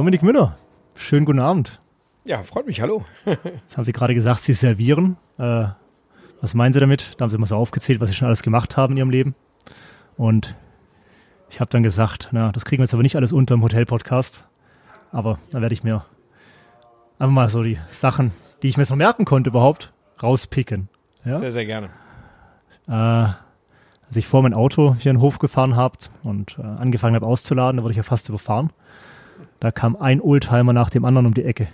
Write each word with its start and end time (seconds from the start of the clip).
Dominik 0.00 0.22
Müller, 0.22 0.56
schönen 0.94 1.26
guten 1.26 1.40
Abend. 1.40 1.78
Ja, 2.24 2.42
freut 2.42 2.64
mich, 2.66 2.80
hallo. 2.80 3.04
Jetzt 3.26 3.76
haben 3.76 3.84
Sie 3.84 3.92
gerade 3.92 4.14
gesagt, 4.14 4.40
Sie 4.40 4.54
servieren. 4.54 5.18
Äh, 5.36 5.66
was 6.40 6.54
meinen 6.54 6.72
Sie 6.72 6.80
damit? 6.80 7.12
Da 7.18 7.24
haben 7.24 7.30
Sie 7.30 7.36
mal 7.36 7.44
so 7.44 7.56
aufgezählt, 7.56 8.00
was 8.00 8.08
Sie 8.08 8.14
schon 8.14 8.24
alles 8.24 8.42
gemacht 8.42 8.78
haben 8.78 8.92
in 8.92 8.96
Ihrem 8.96 9.10
Leben. 9.10 9.34
Und 10.16 10.56
ich 11.50 11.60
habe 11.60 11.68
dann 11.70 11.82
gesagt, 11.82 12.30
na, 12.32 12.50
das 12.50 12.64
kriegen 12.64 12.80
wir 12.80 12.84
jetzt 12.84 12.94
aber 12.94 13.02
nicht 13.02 13.14
alles 13.14 13.30
unter 13.34 13.56
im 13.56 13.62
Hotel-Podcast. 13.62 14.48
Aber 15.12 15.38
da 15.50 15.60
werde 15.60 15.74
ich 15.74 15.84
mir 15.84 16.06
einfach 17.18 17.34
mal 17.34 17.50
so 17.50 17.62
die 17.62 17.78
Sachen, 17.90 18.32
die 18.62 18.68
ich 18.68 18.78
mir 18.78 18.84
jetzt 18.84 18.90
noch 18.90 18.96
merken 18.96 19.26
konnte, 19.26 19.50
überhaupt 19.50 19.92
rauspicken. 20.22 20.88
Ja? 21.26 21.40
Sehr, 21.40 21.52
sehr 21.52 21.66
gerne. 21.66 21.90
Äh, 22.88 22.92
als 22.92 24.16
ich 24.16 24.26
vor 24.26 24.40
mein 24.40 24.54
Auto 24.54 24.94
hier 24.98 25.10
in 25.10 25.18
den 25.18 25.22
Hof 25.22 25.38
gefahren 25.38 25.76
habe 25.76 25.98
und 26.22 26.58
äh, 26.58 26.62
angefangen 26.62 27.16
habe 27.16 27.26
auszuladen, 27.26 27.76
da 27.76 27.82
wurde 27.82 27.92
ich 27.92 27.98
ja 27.98 28.02
fast 28.02 28.30
überfahren. 28.30 28.72
Da 29.60 29.70
kam 29.70 29.96
ein 29.96 30.20
Oldtimer 30.20 30.72
nach 30.72 30.90
dem 30.90 31.04
anderen 31.04 31.26
um 31.26 31.34
die 31.34 31.44
Ecke 31.44 31.68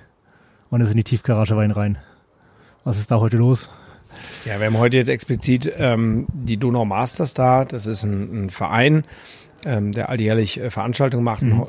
und 0.71 0.81
ist 0.81 0.91
in 0.91 0.97
die 0.97 1.05
Tiefgarage 1.05 1.57
rein. 1.57 1.99
Was 2.85 2.99
ist 2.99 3.11
da 3.11 3.19
heute 3.19 3.37
los? 3.37 3.71
Ja, 4.45 4.59
wir 4.59 4.67
haben 4.67 4.79
heute 4.79 4.97
jetzt 4.97 5.09
explizit 5.09 5.73
ähm, 5.77 6.27
die 6.33 6.57
Donau 6.57 6.85
Masters 6.85 7.35
da. 7.35 7.65
Das 7.65 7.87
ist 7.87 8.05
ein, 8.05 8.47
ein 8.47 8.51
Verein, 8.51 9.05
ähm, 9.65 9.93
der 9.93 10.09
alljährlich 10.09 10.61
äh, 10.61 10.71
Veranstaltungen 10.71 11.25
macht. 11.25 11.43
Mhm. 11.43 11.67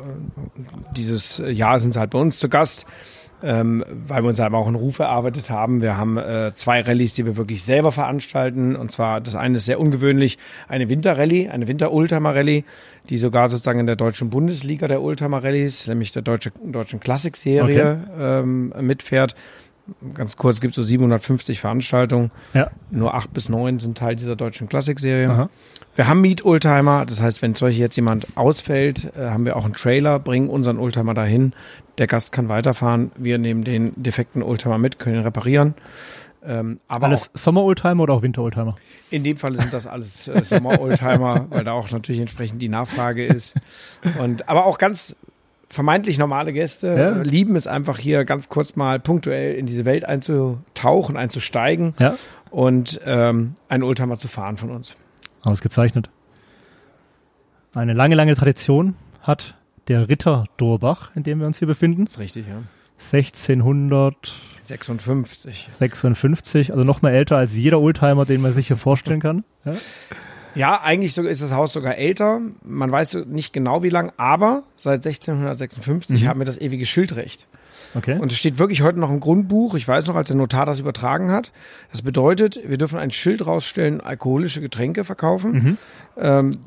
Dieses 0.95 1.41
Jahr 1.45 1.79
sind 1.79 1.93
sie 1.93 1.99
halt 1.99 2.11
bei 2.11 2.19
uns 2.19 2.39
zu 2.39 2.49
Gast 2.49 2.85
ähm, 3.43 3.83
weil 4.07 4.23
wir 4.23 4.29
uns 4.29 4.39
aber 4.39 4.57
auch 4.57 4.67
einen 4.67 4.75
Ruf 4.75 4.99
erarbeitet 4.99 5.49
haben. 5.49 5.81
Wir 5.81 5.97
haben 5.97 6.17
äh, 6.17 6.51
zwei 6.55 6.81
Rallyes, 6.81 7.13
die 7.13 7.25
wir 7.25 7.37
wirklich 7.37 7.63
selber 7.63 7.91
veranstalten. 7.91 8.75
Und 8.75 8.91
zwar 8.91 9.21
das 9.21 9.35
eine 9.35 9.57
ist 9.57 9.65
sehr 9.65 9.79
ungewöhnlich, 9.79 10.37
eine 10.67 10.89
Winterrallye, 10.89 11.49
eine 11.49 11.67
Winter-Ultramar-Rallye, 11.67 12.63
die 13.09 13.17
sogar 13.17 13.49
sozusagen 13.49 13.79
in 13.79 13.85
der 13.85 13.95
deutschen 13.95 14.29
Bundesliga 14.29 14.87
der 14.87 15.01
Ultramar-Rallyes, 15.01 15.87
nämlich 15.87 16.11
der 16.11 16.23
deutsche, 16.23 16.51
deutschen 16.63 16.99
Klassik-Serie 16.99 17.99
okay. 18.11 18.41
ähm, 18.41 18.73
mitfährt. 18.81 19.35
Ganz 20.13 20.35
kurz, 20.35 20.55
es 20.55 20.61
gibt 20.61 20.73
so 20.73 20.83
750 20.83 21.61
Veranstaltungen. 21.61 22.31
Ja. 22.53 22.71
Nur 22.91 23.13
acht 23.13 23.33
bis 23.33 23.47
neun 23.47 23.79
sind 23.79 23.97
Teil 23.97 24.17
dieser 24.17 24.35
deutschen 24.35 24.67
Klassikserie. 24.67 25.47
Wir 25.95 26.07
haben 26.07 26.21
Meet 26.21 26.43
Oldtimer, 26.43 27.05
das 27.05 27.21
heißt, 27.21 27.41
wenn 27.41 27.55
zum 27.55 27.67
Beispiel 27.67 27.83
jetzt 27.83 27.95
jemand 27.95 28.27
ausfällt, 28.35 29.11
äh, 29.17 29.29
haben 29.29 29.45
wir 29.45 29.55
auch 29.55 29.63
einen 29.63 29.73
Trailer, 29.73 30.19
bringen 30.19 30.49
unseren 30.49 30.77
Oldtimer 30.77 31.13
dahin. 31.13 31.53
Der 31.97 32.07
Gast 32.07 32.31
kann 32.31 32.49
weiterfahren. 32.49 33.11
Wir 33.15 33.37
nehmen 33.37 33.63
den 33.63 33.93
defekten 33.95 34.43
Oldtimer 34.43 34.77
mit, 34.77 34.99
können 34.99 35.15
ihn 35.17 35.23
reparieren. 35.23 35.73
Ähm, 36.45 36.79
aber 36.87 37.07
alles 37.07 37.31
Sommer-Oldtimer 37.33 38.03
oder 38.03 38.13
auch 38.13 38.21
Winter-Oldtimer? 38.21 38.75
In 39.09 39.23
dem 39.23 39.37
Fall 39.37 39.55
sind 39.55 39.73
das 39.73 39.87
alles 39.87 40.27
äh, 40.27 40.43
Sommer-Oldtimer, 40.43 41.47
weil 41.49 41.63
da 41.63 41.73
auch 41.73 41.91
natürlich 41.91 42.21
entsprechend 42.21 42.61
die 42.61 42.69
Nachfrage 42.69 43.25
ist. 43.25 43.55
Und 44.19 44.47
aber 44.47 44.65
auch 44.65 44.77
ganz 44.77 45.15
vermeintlich 45.69 46.17
normale 46.17 46.53
Gäste 46.53 46.87
ja. 46.87 47.21
lieben 47.21 47.55
es 47.55 47.67
einfach 47.67 47.97
hier 47.97 48.23
ganz 48.23 48.47
kurz 48.47 48.75
mal 48.75 48.99
punktuell 48.99 49.55
in 49.55 49.65
diese 49.65 49.83
Welt 49.83 50.05
einzutauchen, 50.05 51.17
einzusteigen 51.17 51.93
ja. 51.99 52.15
und 52.49 53.01
ähm, 53.05 53.55
einen 53.67 53.83
Oldtimer 53.83 54.17
zu 54.17 54.27
fahren 54.27 54.57
von 54.57 54.71
uns. 54.71 54.95
Ausgezeichnet. 55.41 56.09
Eine 57.73 57.93
lange, 57.93 58.15
lange 58.15 58.35
Tradition 58.35 58.95
hat 59.21 59.55
der 59.87 60.09
Ritter 60.09 60.43
Dorbach, 60.57 61.11
in 61.15 61.23
dem 61.23 61.39
wir 61.39 61.47
uns 61.47 61.59
hier 61.59 61.67
befinden. 61.67 62.03
Das 62.05 62.15
ist 62.15 62.19
richtig, 62.19 62.47
ja. 62.47 62.61
1656. 62.99 65.67
56, 65.69 66.73
also 66.73 66.83
noch 66.83 67.01
mal 67.01 67.11
älter 67.11 67.37
als 67.37 67.55
jeder 67.55 67.79
Oldtimer, 67.79 68.25
den 68.25 68.41
man 68.41 68.51
sich 68.53 68.67
hier 68.67 68.77
vorstellen 68.77 69.19
kann. 69.19 69.43
Ja? 69.65 69.73
Ja, 70.55 70.81
eigentlich 70.81 71.15
ist 71.15 71.43
das 71.43 71.53
Haus 71.53 71.73
sogar 71.73 71.97
älter. 71.97 72.41
Man 72.63 72.91
weiß 72.91 73.25
nicht 73.27 73.53
genau 73.53 73.83
wie 73.83 73.89
lang, 73.89 74.11
aber 74.17 74.63
seit 74.75 75.05
1656 75.05 76.23
mhm. 76.23 76.27
haben 76.27 76.39
wir 76.39 76.45
das 76.45 76.59
ewige 76.59 76.87
Schildrecht. 76.87 77.45
Okay. 77.95 78.17
Und 78.19 78.31
es 78.31 78.37
steht 78.37 78.59
wirklich 78.59 78.81
heute 78.81 78.99
noch 78.99 79.09
im 79.09 79.19
Grundbuch. 79.19 79.75
Ich 79.75 79.87
weiß 79.87 80.07
noch, 80.07 80.15
als 80.15 80.27
der 80.27 80.37
Notar 80.37 80.65
das 80.65 80.79
übertragen 80.79 81.31
hat. 81.31 81.51
Das 81.91 82.01
bedeutet, 82.01 82.59
wir 82.65 82.77
dürfen 82.77 82.99
ein 82.99 83.11
Schild 83.11 83.45
rausstellen, 83.45 84.01
alkoholische 84.01 84.61
Getränke 84.61 85.03
verkaufen. 85.03 85.51
Mhm. 85.51 85.77
Ähm, 86.19 86.57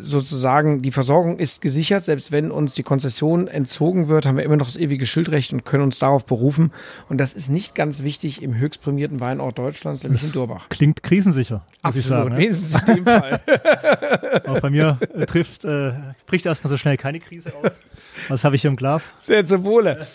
sozusagen, 0.00 0.82
die 0.82 0.92
Versorgung 0.92 1.38
ist 1.38 1.62
gesichert. 1.62 2.04
Selbst 2.04 2.32
wenn 2.32 2.50
uns 2.50 2.74
die 2.74 2.82
Konzession 2.82 3.48
entzogen 3.48 4.08
wird, 4.08 4.26
haben 4.26 4.36
wir 4.36 4.44
immer 4.44 4.56
noch 4.56 4.66
das 4.66 4.76
ewige 4.76 5.06
Schildrecht 5.06 5.52
und 5.52 5.64
können 5.64 5.84
uns 5.84 5.98
darauf 5.98 6.26
berufen. 6.26 6.70
Und 7.08 7.18
das 7.18 7.32
ist 7.32 7.48
nicht 7.48 7.74
ganz 7.74 8.02
wichtig 8.02 8.42
im 8.42 8.58
höchst 8.58 8.82
prämierten 8.82 9.20
Weinort 9.20 9.58
Deutschlands, 9.58 10.02
nämlich 10.02 10.20
das 10.20 10.30
in 10.30 10.34
Durbach. 10.34 10.68
Klingt 10.68 11.02
krisensicher, 11.02 11.64
Absolut, 11.82 12.04
ich 12.04 12.08
sagen. 12.08 12.36
Wenigstens 12.36 12.80
in 12.80 12.94
dem 12.96 13.04
Fall. 13.04 13.40
Auch 14.46 14.60
bei 14.60 14.70
mir 14.70 14.98
äh, 15.14 15.24
trifft, 15.24 15.64
äh, 15.64 15.92
bricht 16.26 16.44
erstmal 16.44 16.70
so 16.70 16.76
schnell 16.76 16.98
keine 16.98 17.20
Krise 17.20 17.52
aus. 17.54 17.80
Was 18.28 18.44
habe 18.44 18.56
ich 18.56 18.62
hier 18.62 18.70
im 18.70 18.76
Glas? 18.76 19.10
Sehr 19.18 19.46
zu 19.46 19.64
Wohle. 19.64 20.06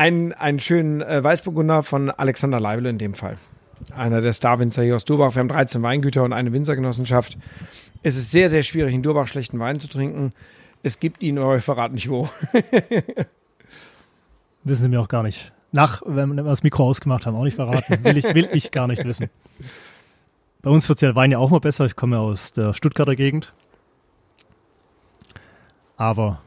Ein, 0.00 0.32
einen 0.32 0.60
schönen 0.60 1.02
äh, 1.02 1.22
Weißburgunder 1.22 1.82
von 1.82 2.08
Alexander 2.08 2.58
Leibel 2.58 2.86
in 2.86 2.96
dem 2.96 3.12
Fall. 3.12 3.36
Einer 3.94 4.22
der 4.22 4.32
Star-Winzer 4.32 4.82
hier 4.82 4.96
aus 4.96 5.04
Durbach. 5.04 5.34
Wir 5.34 5.40
haben 5.40 5.48
13 5.48 5.82
Weingüter 5.82 6.24
und 6.24 6.32
eine 6.32 6.54
Winzergenossenschaft. 6.54 7.36
Es 8.02 8.16
ist 8.16 8.30
sehr, 8.30 8.48
sehr 8.48 8.62
schwierig, 8.62 8.94
in 8.94 9.02
Durbach 9.02 9.26
schlechten 9.26 9.58
Wein 9.58 9.78
zu 9.78 9.88
trinken. 9.88 10.32
Es 10.82 11.00
gibt 11.00 11.22
ihn, 11.22 11.36
aber 11.36 11.58
ich 11.58 11.64
verrate 11.64 11.92
nicht 11.92 12.08
wo. 12.08 12.30
Wissen 14.64 14.84
Sie 14.84 14.88
mir 14.88 15.02
auch 15.02 15.08
gar 15.08 15.22
nicht. 15.22 15.52
Nach, 15.70 16.00
wenn 16.06 16.34
wir 16.34 16.44
das 16.44 16.62
Mikro 16.62 16.84
ausgemacht 16.84 17.26
haben, 17.26 17.36
auch 17.36 17.44
nicht 17.44 17.56
verraten. 17.56 18.02
Will 18.02 18.16
ich, 18.16 18.24
will 18.24 18.48
ich 18.52 18.70
gar 18.70 18.86
nicht 18.86 19.04
wissen. 19.04 19.28
Bei 20.62 20.70
uns 20.70 20.88
wird 20.88 21.02
der 21.02 21.14
Wein 21.14 21.30
ja 21.30 21.36
auch 21.36 21.50
mal 21.50 21.60
besser. 21.60 21.84
Ich 21.84 21.94
komme 21.94 22.16
ja 22.16 22.22
aus 22.22 22.52
der 22.52 22.72
Stuttgarter 22.72 23.16
Gegend. 23.16 23.52
Aber 25.98 26.40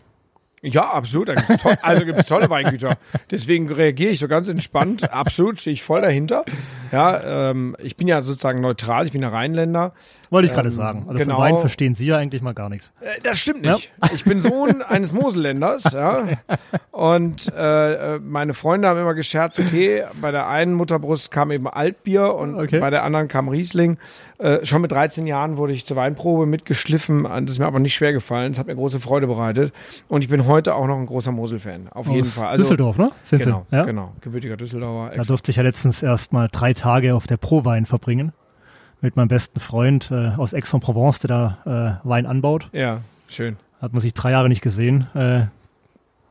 ja, 0.63 0.84
absolut. 0.84 1.28
Da 1.28 1.35
gibt's 1.35 1.62
toll, 1.62 1.75
also 1.81 2.06
gibt 2.06 2.19
es 2.19 2.25
tolle 2.25 2.50
Weingüter. 2.50 2.97
Deswegen 3.29 3.69
reagiere 3.72 4.12
ich 4.12 4.19
so 4.19 4.29
ganz 4.29 4.47
entspannt. 4.47 5.12
Absolut, 5.12 5.59
stehe 5.59 5.74
ich 5.74 5.84
voll 5.84 6.01
dahinter. 6.01 6.46
Ja, 6.91 7.50
ähm, 7.50 7.75
ich 7.79 7.97
bin 7.97 8.07
ja 8.07 8.22
sozusagen 8.22 8.62
neutral, 8.62 9.06
ich 9.06 9.12
bin 9.12 9.22
ja 9.22 9.29
Rheinländer. 9.29 9.94
Wollte 10.29 10.47
ich 10.47 10.53
gerade 10.53 10.69
ähm, 10.69 10.74
sagen. 10.74 11.06
Also 11.07 11.19
genau. 11.19 11.35
von 11.35 11.44
Wein 11.44 11.57
verstehen 11.59 11.94
Sie 11.94 12.07
ja 12.07 12.18
eigentlich 12.18 12.41
mal 12.41 12.53
gar 12.53 12.69
nichts. 12.69 12.91
Äh, 13.01 13.22
das 13.22 13.40
stimmt 13.40 13.66
nicht. 13.66 13.91
Ja. 14.01 14.09
Ich 14.13 14.24
bin 14.24 14.41
Sohn 14.41 14.81
eines 14.81 15.12
Moselländers, 15.12 15.91
ja. 15.91 16.24
Und 16.91 17.51
äh, 17.56 18.19
meine 18.19 18.53
Freunde 18.53 18.88
haben 18.88 19.00
immer 19.00 19.13
gescherzt, 19.13 19.59
okay, 19.59 20.06
bei 20.22 20.31
der 20.31 20.47
einen 20.47 20.74
Mutterbrust 20.74 21.30
kam 21.30 21.51
eben 21.51 21.68
Altbier 21.68 22.34
und 22.34 22.56
okay. 22.56 22.80
bei 22.80 22.90
der 22.90 23.03
anderen 23.03 23.28
kam 23.28 23.50
Riesling. 23.50 23.97
Äh, 24.40 24.66
schon 24.66 24.81
mit 24.81 24.91
13 24.91 25.28
Jahren 25.28 25.57
wurde 25.57 25.74
ich 25.74 25.85
zur 25.85 25.97
Weinprobe 25.97 26.45
mitgeschliffen. 26.45 27.24
Das 27.24 27.51
ist 27.51 27.59
mir 27.59 27.68
aber 27.68 27.80
nicht 27.80 27.94
schwer 27.94 28.13
gefallen. 28.13 28.51
Das 28.51 28.59
hat 28.59 28.68
mir 28.68 28.75
große 28.75 29.00
Freude 29.00 29.28
bereitet. 29.28 29.74
Und 30.07 30.24
ich 30.24 30.30
bin 30.30 30.47
heute 30.47 30.52
auch 30.53 30.87
noch 30.87 30.97
ein 30.97 31.05
großer 31.05 31.31
Mosel-Fan. 31.31 31.89
Auf 31.89 32.07
Aus 32.07 32.15
jeden 32.15 32.27
Fall. 32.27 32.47
Also, 32.47 32.63
Düsseldorf, 32.63 32.97
ne? 32.97 33.11
Sind 33.23 33.43
genau, 33.43 33.65
Sie? 33.69 33.75
Ja? 33.75 33.83
genau. 33.83 34.13
Gebürtiger 34.21 34.57
Düsseldorfer. 34.57 35.15
Da 35.15 35.23
durfte 35.23 35.51
ich 35.51 35.57
ja 35.57 35.63
letztens 35.63 36.03
erst 36.03 36.33
mal 36.33 36.47
drei 36.51 36.73
Tage 36.73 37.15
auf 37.15 37.27
der 37.27 37.37
Pro-Wein 37.37 37.85
verbringen 37.85 38.33
mit 39.01 39.15
meinem 39.15 39.27
besten 39.27 39.59
Freund 39.59 40.11
äh, 40.11 40.29
aus 40.37 40.53
Aix-en-Provence, 40.53 41.19
der 41.19 41.27
da 41.27 41.99
äh, 42.03 42.07
Wein 42.07 42.25
anbaut. 42.25 42.69
Ja, 42.71 43.01
schön. 43.29 43.57
Hat 43.81 43.91
man 43.91 44.01
sich 44.01 44.13
drei 44.13 44.31
Jahre 44.31 44.47
nicht 44.47 44.61
gesehen, 44.61 45.07
äh, 45.13 45.47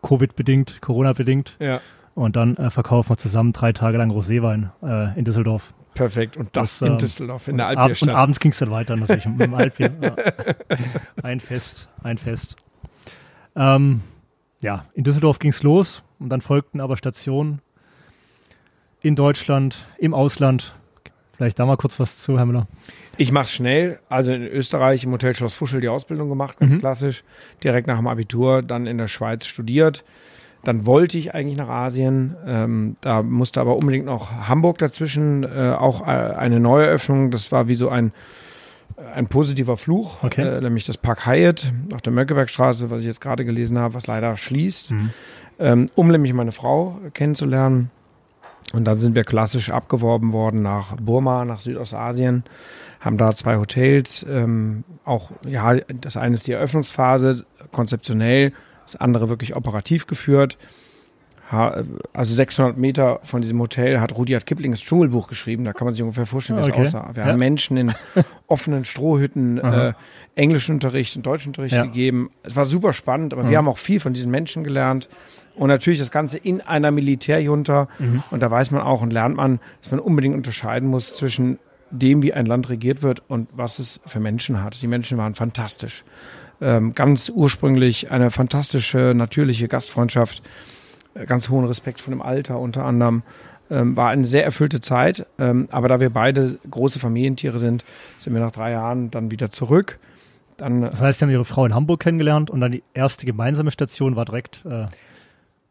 Covid-bedingt, 0.02 0.80
Corona-bedingt. 0.80 1.56
Ja. 1.60 1.80
Und 2.14 2.36
dann 2.36 2.56
äh, 2.56 2.70
verkaufen 2.70 3.10
wir 3.10 3.16
zusammen 3.16 3.52
drei 3.52 3.72
Tage 3.72 3.98
lang 3.98 4.10
Roséwein 4.10 4.70
äh, 4.82 5.18
in 5.18 5.24
Düsseldorf. 5.24 5.74
Perfekt. 5.94 6.36
Und 6.36 6.56
das, 6.56 6.78
das 6.78 6.82
in 6.82 6.92
ähm, 6.94 6.98
Düsseldorf, 6.98 7.48
in 7.48 7.56
der 7.58 7.68
Altbierstadt. 7.68 8.08
Und 8.08 8.14
abends 8.14 8.40
ging 8.40 8.52
es 8.52 8.58
dann 8.58 8.70
weiter 8.70 8.96
natürlich 8.96 9.26
mit 9.26 9.40
dem 9.40 9.54
Altbier. 9.54 9.92
Ja. 10.00 10.14
Ein 11.22 11.40
Fest, 11.40 11.88
ein 12.02 12.18
Fest. 12.18 12.56
Ähm, 13.56 14.00
ja, 14.60 14.86
in 14.94 15.04
Düsseldorf 15.04 15.38
ging 15.38 15.50
es 15.50 15.62
los 15.62 16.02
und 16.18 16.28
dann 16.28 16.40
folgten 16.40 16.80
aber 16.80 16.96
Stationen 16.96 17.60
in 19.02 19.16
Deutschland, 19.16 19.86
im 19.98 20.14
Ausland, 20.14 20.74
Vielleicht 21.42 21.58
da 21.58 21.66
mal 21.66 21.76
kurz 21.76 21.98
was 21.98 22.18
zu, 22.18 22.38
Herr 22.38 22.46
Müller. 22.46 22.68
Ich 23.16 23.32
mache 23.32 23.48
schnell. 23.48 23.98
Also 24.08 24.32
in 24.32 24.42
Österreich 24.42 25.02
im 25.02 25.10
Hotel 25.10 25.34
Schloss 25.34 25.54
Fuschel 25.54 25.81
die 25.81 25.88
Ausbildung 25.88 26.28
gemacht, 26.28 26.60
ganz 26.60 26.75
mhm. 26.75 26.78
klassisch. 26.78 27.25
Direkt 27.64 27.88
nach 27.88 27.96
dem 27.96 28.06
Abitur, 28.06 28.62
dann 28.62 28.87
in 28.87 28.96
der 28.96 29.08
Schweiz 29.08 29.46
studiert. 29.46 30.04
Dann 30.62 30.87
wollte 30.87 31.19
ich 31.19 31.34
eigentlich 31.34 31.58
nach 31.58 31.69
Asien. 31.69 32.37
Ähm, 32.46 32.96
da 33.00 33.25
musste 33.25 33.60
aber 33.60 33.75
unbedingt 33.75 34.06
noch 34.06 34.31
Hamburg 34.46 34.78
dazwischen, 34.78 35.43
äh, 35.43 35.75
auch 35.76 36.06
äh, 36.06 36.10
eine 36.10 36.60
Neueröffnung. 36.60 37.32
Das 37.32 37.50
war 37.50 37.66
wie 37.66 37.75
so 37.75 37.88
ein, 37.88 38.12
ein 39.14 39.26
positiver 39.26 39.76
Fluch, 39.76 40.22
okay. 40.22 40.42
äh, 40.42 40.60
nämlich 40.60 40.84
das 40.86 40.98
Park 40.98 41.26
Hyatt 41.26 41.72
auf 41.94 42.02
der 42.02 42.12
Mönckebergstraße, 42.12 42.90
was 42.90 43.00
ich 43.00 43.06
jetzt 43.06 43.20
gerade 43.20 43.44
gelesen 43.44 43.78
habe, 43.78 43.94
was 43.94 44.06
leider 44.06 44.36
schließt, 44.36 44.92
mhm. 44.92 45.10
ähm, 45.58 45.86
um 45.94 46.08
nämlich 46.08 46.32
meine 46.32 46.52
Frau 46.52 46.98
kennenzulernen. 47.14 47.90
Und 48.72 48.84
dann 48.84 48.98
sind 49.00 49.14
wir 49.14 49.24
klassisch 49.24 49.70
abgeworben 49.70 50.32
worden 50.32 50.60
nach 50.60 50.96
Burma, 50.96 51.44
nach 51.44 51.60
Südostasien, 51.60 52.44
haben 53.00 53.18
da 53.18 53.34
zwei 53.34 53.56
Hotels. 53.56 54.24
Ähm, 54.28 54.84
auch, 55.04 55.30
ja, 55.46 55.74
das 55.74 56.16
eine 56.16 56.36
ist 56.36 56.46
die 56.46 56.52
Eröffnungsphase, 56.52 57.44
konzeptionell, 57.72 58.52
das 58.84 58.96
andere 58.96 59.28
wirklich 59.28 59.56
operativ 59.56 60.06
geführt. 60.06 60.56
Also 61.52 62.34
600 62.34 62.78
Meter 62.78 63.20
von 63.25 63.43
diesem 63.43 63.60
Hotel 63.60 64.00
hat 64.00 64.16
Rudyard 64.16 64.46
Kipling 64.46 64.70
das 64.70 64.81
Dschungelbuch 64.81 65.28
geschrieben. 65.28 65.64
Da 65.64 65.72
kann 65.72 65.84
man 65.84 65.94
sich 65.94 66.02
ungefähr 66.02 66.26
vorstellen, 66.26 66.58
wie 66.58 66.62
es 66.62 66.70
okay. 66.70 66.81
aussah. 66.81 67.10
Wir 67.12 67.25
ja. 67.25 67.28
haben 67.28 67.38
Menschen 67.38 67.76
in 67.76 67.94
offenen 68.46 68.84
Strohhütten 68.84 69.58
äh, 69.58 69.93
Englischunterricht 70.34 71.16
und 71.16 71.26
Deutschunterricht 71.26 71.75
ja. 71.75 71.84
gegeben. 71.84 72.31
Es 72.43 72.56
war 72.56 72.64
super 72.64 72.93
spannend, 72.93 73.34
aber 73.34 73.44
mhm. 73.44 73.50
wir 73.50 73.58
haben 73.58 73.69
auch 73.69 73.78
viel 73.78 74.00
von 74.00 74.12
diesen 74.12 74.31
Menschen 74.31 74.64
gelernt 74.64 75.08
Und 75.54 75.69
natürlich 75.69 75.99
das 75.99 76.10
Ganze 76.10 76.38
in 76.38 76.60
einer 76.60 76.90
Militärjunta. 76.90 77.88
Mhm. 77.99 78.22
Und 78.31 78.40
da 78.40 78.50
weiß 78.50 78.70
man 78.70 78.82
auch 78.82 79.02
und 79.02 79.12
lernt 79.12 79.37
man, 79.37 79.60
dass 79.82 79.90
man 79.90 80.00
unbedingt 80.00 80.34
unterscheiden 80.34 80.88
muss 80.88 81.16
zwischen 81.16 81.58
dem, 81.90 82.22
wie 82.22 82.32
ein 82.32 82.46
Land 82.46 82.69
regiert 82.70 83.02
wird 83.02 83.22
und 83.28 83.49
was 83.52 83.78
es 83.78 84.00
für 84.06 84.20
Menschen 84.20 84.62
hat. 84.62 84.81
Die 84.81 84.87
Menschen 84.87 85.19
waren 85.19 85.34
fantastisch. 85.34 86.04
Ähm, 86.60 86.94
ganz 86.94 87.28
ursprünglich 87.28 88.10
eine 88.10 88.31
fantastische, 88.31 89.12
natürliche 89.14 89.69
Gastfreundschaft, 89.69 90.43
ganz 91.26 91.49
hohen 91.49 91.64
Respekt 91.67 92.00
von 92.00 92.12
dem 92.12 92.23
Alter 92.23 92.59
unter 92.59 92.85
anderem. 92.85 93.23
Ähm, 93.70 93.97
war 93.97 94.11
eine 94.11 94.26
sehr 94.26 94.44
erfüllte 94.44 94.81
Zeit, 94.81 95.26
ähm, 95.38 95.69
aber 95.70 95.88
da 95.88 96.00
wir 96.00 96.11
beide 96.11 96.59
große 96.70 96.99
Familientiere 96.99 97.59
sind, 97.59 97.85
sind 98.19 98.35
wir 98.35 98.41
nach 98.41 98.53
drei 98.53 98.73
Jahren 98.73 99.11
dann 99.11 99.31
wieder 99.31 99.50
zurück. 99.50 99.99
Dann, 100.59 100.82
das 100.82 101.00
heißt, 101.00 101.19
Sie 101.19 101.25
haben 101.25 101.31
Ihre 101.31 101.44
Frau 101.44 101.64
in 101.64 101.75
Hamburg 101.75 102.00
kennengelernt 102.00 102.50
und 102.50 102.61
dann 102.61 102.73
die 102.73 102.82
erste 102.93 103.25
gemeinsame 103.25 103.70
Station 103.70 104.14
war 104.14 104.26
direkt 104.26 104.64
äh, 104.67 104.87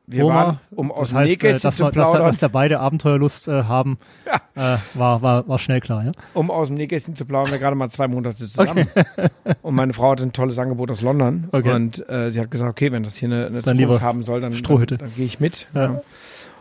wir 0.08 0.24
Roma, 0.24 0.36
waren, 0.36 0.60
um 0.72 0.92
aus 0.92 1.10
das 1.10 1.18
heißt, 1.18 1.44
äh, 1.44 1.60
dass, 1.60 1.80
man, 1.80 1.92
dass, 1.94 2.12
da, 2.12 2.20
dass 2.20 2.38
da 2.40 2.48
beide 2.48 2.80
Abenteuerlust 2.80 3.48
äh, 3.48 3.64
haben, 3.64 3.98
ja. 4.26 4.76
äh, 4.76 4.78
war, 4.94 5.22
war, 5.22 5.48
war 5.48 5.60
schnell 5.60 5.80
klar. 5.80 6.04
Ja? 6.04 6.12
Um 6.34 6.52
aus 6.52 6.68
dem 6.68 6.78
Nähkästchen 6.78 7.16
zu 7.16 7.26
plaudern, 7.26 7.52
wir 7.52 7.60
gerade 7.60 7.76
mal 7.76 7.90
zwei 7.90 8.08
Monate 8.08 8.36
zusammen. 8.36 8.88
Okay. 8.94 9.30
und 9.62 9.76
meine 9.76 9.94
Frau 9.94 10.12
hatte 10.12 10.24
ein 10.24 10.34
tolles 10.34 10.60
Angebot 10.60 10.92
aus 10.92 11.02
London. 11.02 11.48
Okay. 11.52 11.74
Und 11.74 12.08
äh, 12.10 12.32
sie 12.32 12.40
hat 12.40 12.52
gesagt, 12.52 12.70
okay, 12.70 12.92
wenn 12.92 13.04
das 13.04 13.16
hier 13.16 13.30
eine, 13.30 13.48
eine 13.48 13.64
Zukunft 13.64 14.02
haben 14.02 14.24
soll, 14.24 14.42
dann, 14.42 14.52
dann, 14.52 14.86
dann 14.86 15.16
gehe 15.16 15.26
ich 15.26 15.40
mit. 15.40 15.68
Ja. 15.74 15.82
Ja. 15.82 16.02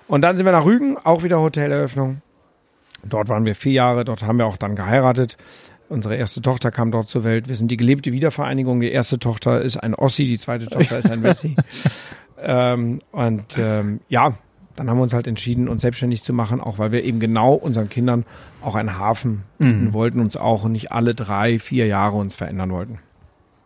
Und 0.06 0.22
dann 0.22 0.36
sind 0.36 0.44
wir 0.44 0.52
nach 0.52 0.64
Rügen, 0.64 0.96
auch 0.98 1.22
wieder 1.22 1.40
Hoteleröffnung. 1.40 2.22
Dort 3.04 3.28
waren 3.28 3.46
wir 3.46 3.54
vier 3.54 3.72
Jahre, 3.72 4.04
dort 4.04 4.22
haben 4.22 4.38
wir 4.38 4.46
auch 4.46 4.56
dann 4.56 4.76
geheiratet. 4.76 5.36
Unsere 5.88 6.14
erste 6.16 6.40
Tochter 6.40 6.70
kam 6.70 6.92
dort 6.92 7.08
zur 7.08 7.24
Welt. 7.24 7.48
Wir 7.48 7.56
sind 7.56 7.70
die 7.70 7.76
gelebte 7.76 8.12
Wiedervereinigung. 8.12 8.80
Die 8.80 8.92
erste 8.92 9.18
Tochter 9.18 9.60
ist 9.60 9.76
ein 9.76 9.94
Ossi, 9.94 10.24
die 10.24 10.38
zweite 10.38 10.66
Tochter 10.66 10.98
ist 10.98 11.10
ein 11.10 11.20
Messi. 11.22 11.56
Ähm, 12.42 13.00
und 13.12 13.58
ähm, 13.58 14.00
ja, 14.08 14.34
dann 14.76 14.88
haben 14.88 14.96
wir 14.96 15.02
uns 15.02 15.14
halt 15.14 15.26
entschieden, 15.26 15.68
uns 15.68 15.82
selbstständig 15.82 16.22
zu 16.22 16.32
machen, 16.32 16.60
auch 16.60 16.78
weil 16.78 16.92
wir 16.92 17.04
eben 17.04 17.20
genau 17.20 17.54
unseren 17.54 17.88
Kindern 17.88 18.24
auch 18.62 18.74
einen 18.74 18.98
Hafen 18.98 19.42
bieten 19.58 19.86
mhm. 19.86 19.92
wollten, 19.92 20.20
uns 20.20 20.36
auch 20.36 20.64
nicht 20.64 20.92
alle 20.92 21.14
drei, 21.14 21.58
vier 21.58 21.86
Jahre 21.86 22.16
uns 22.16 22.36
verändern 22.36 22.70
wollten. 22.70 22.98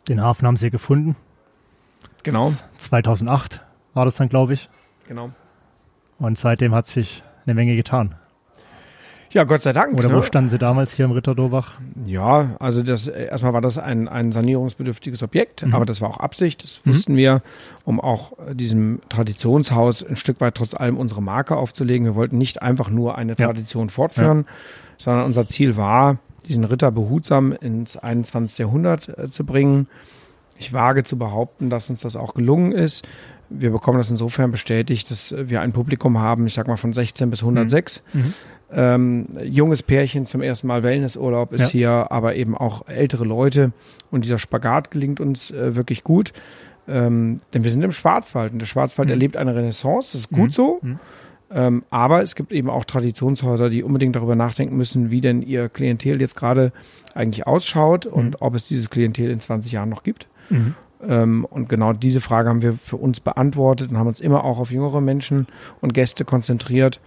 Den 0.09 0.21
Hafen 0.21 0.47
haben 0.47 0.56
sie 0.56 0.71
gefunden. 0.71 1.17
Genau. 2.25 2.53
2008 2.79 3.61
war 3.93 4.05
das 4.05 4.15
dann, 4.15 4.29
glaube 4.29 4.55
ich. 4.55 4.69
Genau. 5.06 5.31
Und 6.19 6.38
seitdem 6.38 6.75
hat 6.75 6.87
sich 6.87 7.23
eine 7.47 7.55
Menge 7.55 7.77
getan. 7.77 8.17
Ja, 9.35 9.43
Gott 9.43 9.63
sei 9.63 9.73
Dank. 9.73 9.99
Oder 9.99 10.11
ne? 10.11 10.15
wo 10.15 10.23
standen 10.23 10.49
Sie 10.49 10.59
damals 10.59 10.93
hier 10.95 11.05
im 11.07 11.11
Ritterdobach? 11.11 11.73
Ja, 12.07 12.55
also 12.61 12.85
das 12.85 13.09
erstmal 13.09 13.53
war 13.53 13.61
das 13.61 13.79
ein, 13.79 14.07
ein 14.07 14.31
sanierungsbedürftiges 14.31 15.25
Objekt, 15.25 15.67
mhm. 15.67 15.75
aber 15.75 15.85
das 15.85 16.01
war 16.01 16.09
auch 16.09 16.19
Absicht. 16.19 16.63
Das 16.63 16.81
mhm. 16.85 16.91
wussten 16.91 17.17
wir, 17.17 17.43
um 17.85 18.01
auch 18.01 18.35
diesem 18.53 19.01
Traditionshaus 19.09 20.05
ein 20.05 20.15
Stück 20.15 20.41
weit 20.41 20.55
trotz 20.55 20.75
allem 20.75 20.97
unsere 20.97 21.21
Marke 21.21 21.57
aufzulegen. 21.57 22.07
Wir 22.07 22.15
wollten 22.15 22.39
nicht 22.39 22.63
einfach 22.63 22.91
nur 22.91 23.19
eine 23.19 23.35
Tradition 23.35 23.89
ja. 23.89 23.93
fortführen, 23.93 24.45
ja. 24.47 24.55
sondern 24.99 25.27
unser 25.27 25.49
Ziel 25.49 25.77
war, 25.77 26.19
diesen 26.47 26.63
Ritter 26.63 26.93
behutsam 26.93 27.51
ins 27.51 27.97
21. 27.97 28.59
Jahrhundert 28.59 29.19
äh, 29.19 29.31
zu 29.31 29.45
bringen. 29.45 29.89
Ich 30.57 30.73
wage 30.73 31.03
zu 31.03 31.19
behaupten, 31.19 31.71
dass 31.71 31.91
uns 31.91 32.03
das 32.03 32.15
auch 32.15 32.35
gelungen 32.35 32.71
ist. 32.71 33.05
Wir 33.51 33.71
bekommen 33.71 33.99
das 33.99 34.11
insofern 34.11 34.53
bestätigt, 34.53 35.11
dass 35.11 35.35
wir 35.37 35.61
ein 35.61 35.73
Publikum 35.73 36.19
haben, 36.19 36.47
ich 36.47 36.55
sag 36.55 36.69
mal 36.69 36.77
von 36.77 36.93
16 36.93 37.31
bis 37.31 37.41
106. 37.41 38.03
Mhm. 38.13 38.35
Ähm, 38.76 39.26
junges 39.43 39.82
Pärchen 39.82 40.26
zum 40.26 40.43
ersten 40.43 40.67
Mal 40.67 40.82
Wellnessurlaub 40.82 41.53
ist 41.53 41.62
ja. 41.62 41.69
hier, 41.69 41.91
aber 42.11 42.35
eben 42.35 42.56
auch 42.56 42.88
ältere 42.88 43.25
Leute. 43.25 43.73
Und 44.11 44.25
dieser 44.25 44.38
Spagat 44.38 44.91
gelingt 44.91 45.21
uns 45.21 45.50
äh, 45.50 45.76
wirklich 45.76 46.03
gut. 46.03 46.32
Ähm, 46.88 47.38
denn 47.53 47.65
wir 47.65 47.71
sind 47.71 47.82
im 47.82 47.93
Schwarzwald 47.93 48.53
und 48.53 48.59
der 48.59 48.67
Schwarzwald 48.67 49.09
mhm. 49.09 49.12
erlebt 49.12 49.37
eine 49.37 49.55
Renaissance. 49.55 50.12
Das 50.12 50.23
ist 50.23 50.31
gut 50.31 50.47
mhm. 50.47 50.50
so. 50.50 50.79
Mhm. 50.82 50.99
Ähm, 51.50 51.85
aber 51.91 52.23
es 52.23 52.35
gibt 52.35 52.53
eben 52.53 52.69
auch 52.69 52.85
Traditionshäuser, 52.85 53.71
die 53.71 53.85
unbedingt 53.85 54.17
darüber 54.17 54.35
nachdenken 54.35 54.77
müssen, 54.77 55.11
wie 55.11 55.20
denn 55.20 55.41
ihr 55.41 55.69
Klientel 55.69 56.20
jetzt 56.20 56.35
gerade 56.35 56.73
eigentlich 57.15 57.47
ausschaut 57.47 58.06
und 58.06 58.31
mhm. 58.31 58.37
ob 58.41 58.56
es 58.56 58.67
dieses 58.67 58.91
Klientel 58.91 59.31
in 59.31 59.38
20 59.38 59.70
Jahren 59.70 59.88
noch 59.88 60.03
gibt. 60.03 60.27
Mhm. 60.50 60.75
Ähm, 61.06 61.44
und 61.49 61.69
genau 61.69 61.93
diese 61.93 62.20
Frage 62.20 62.49
haben 62.49 62.62
wir 62.62 62.75
für 62.75 62.97
uns 62.97 63.20
beantwortet 63.20 63.91
und 63.91 63.99
haben 63.99 64.09
uns 64.09 64.20
immer 64.20 64.44
auch 64.44 64.59
auf 64.59 64.73
jüngere 64.73 65.00
Menschen 65.00 65.47
und 65.81 65.94
Gäste 65.94 66.25
konzentriert. 66.25 67.00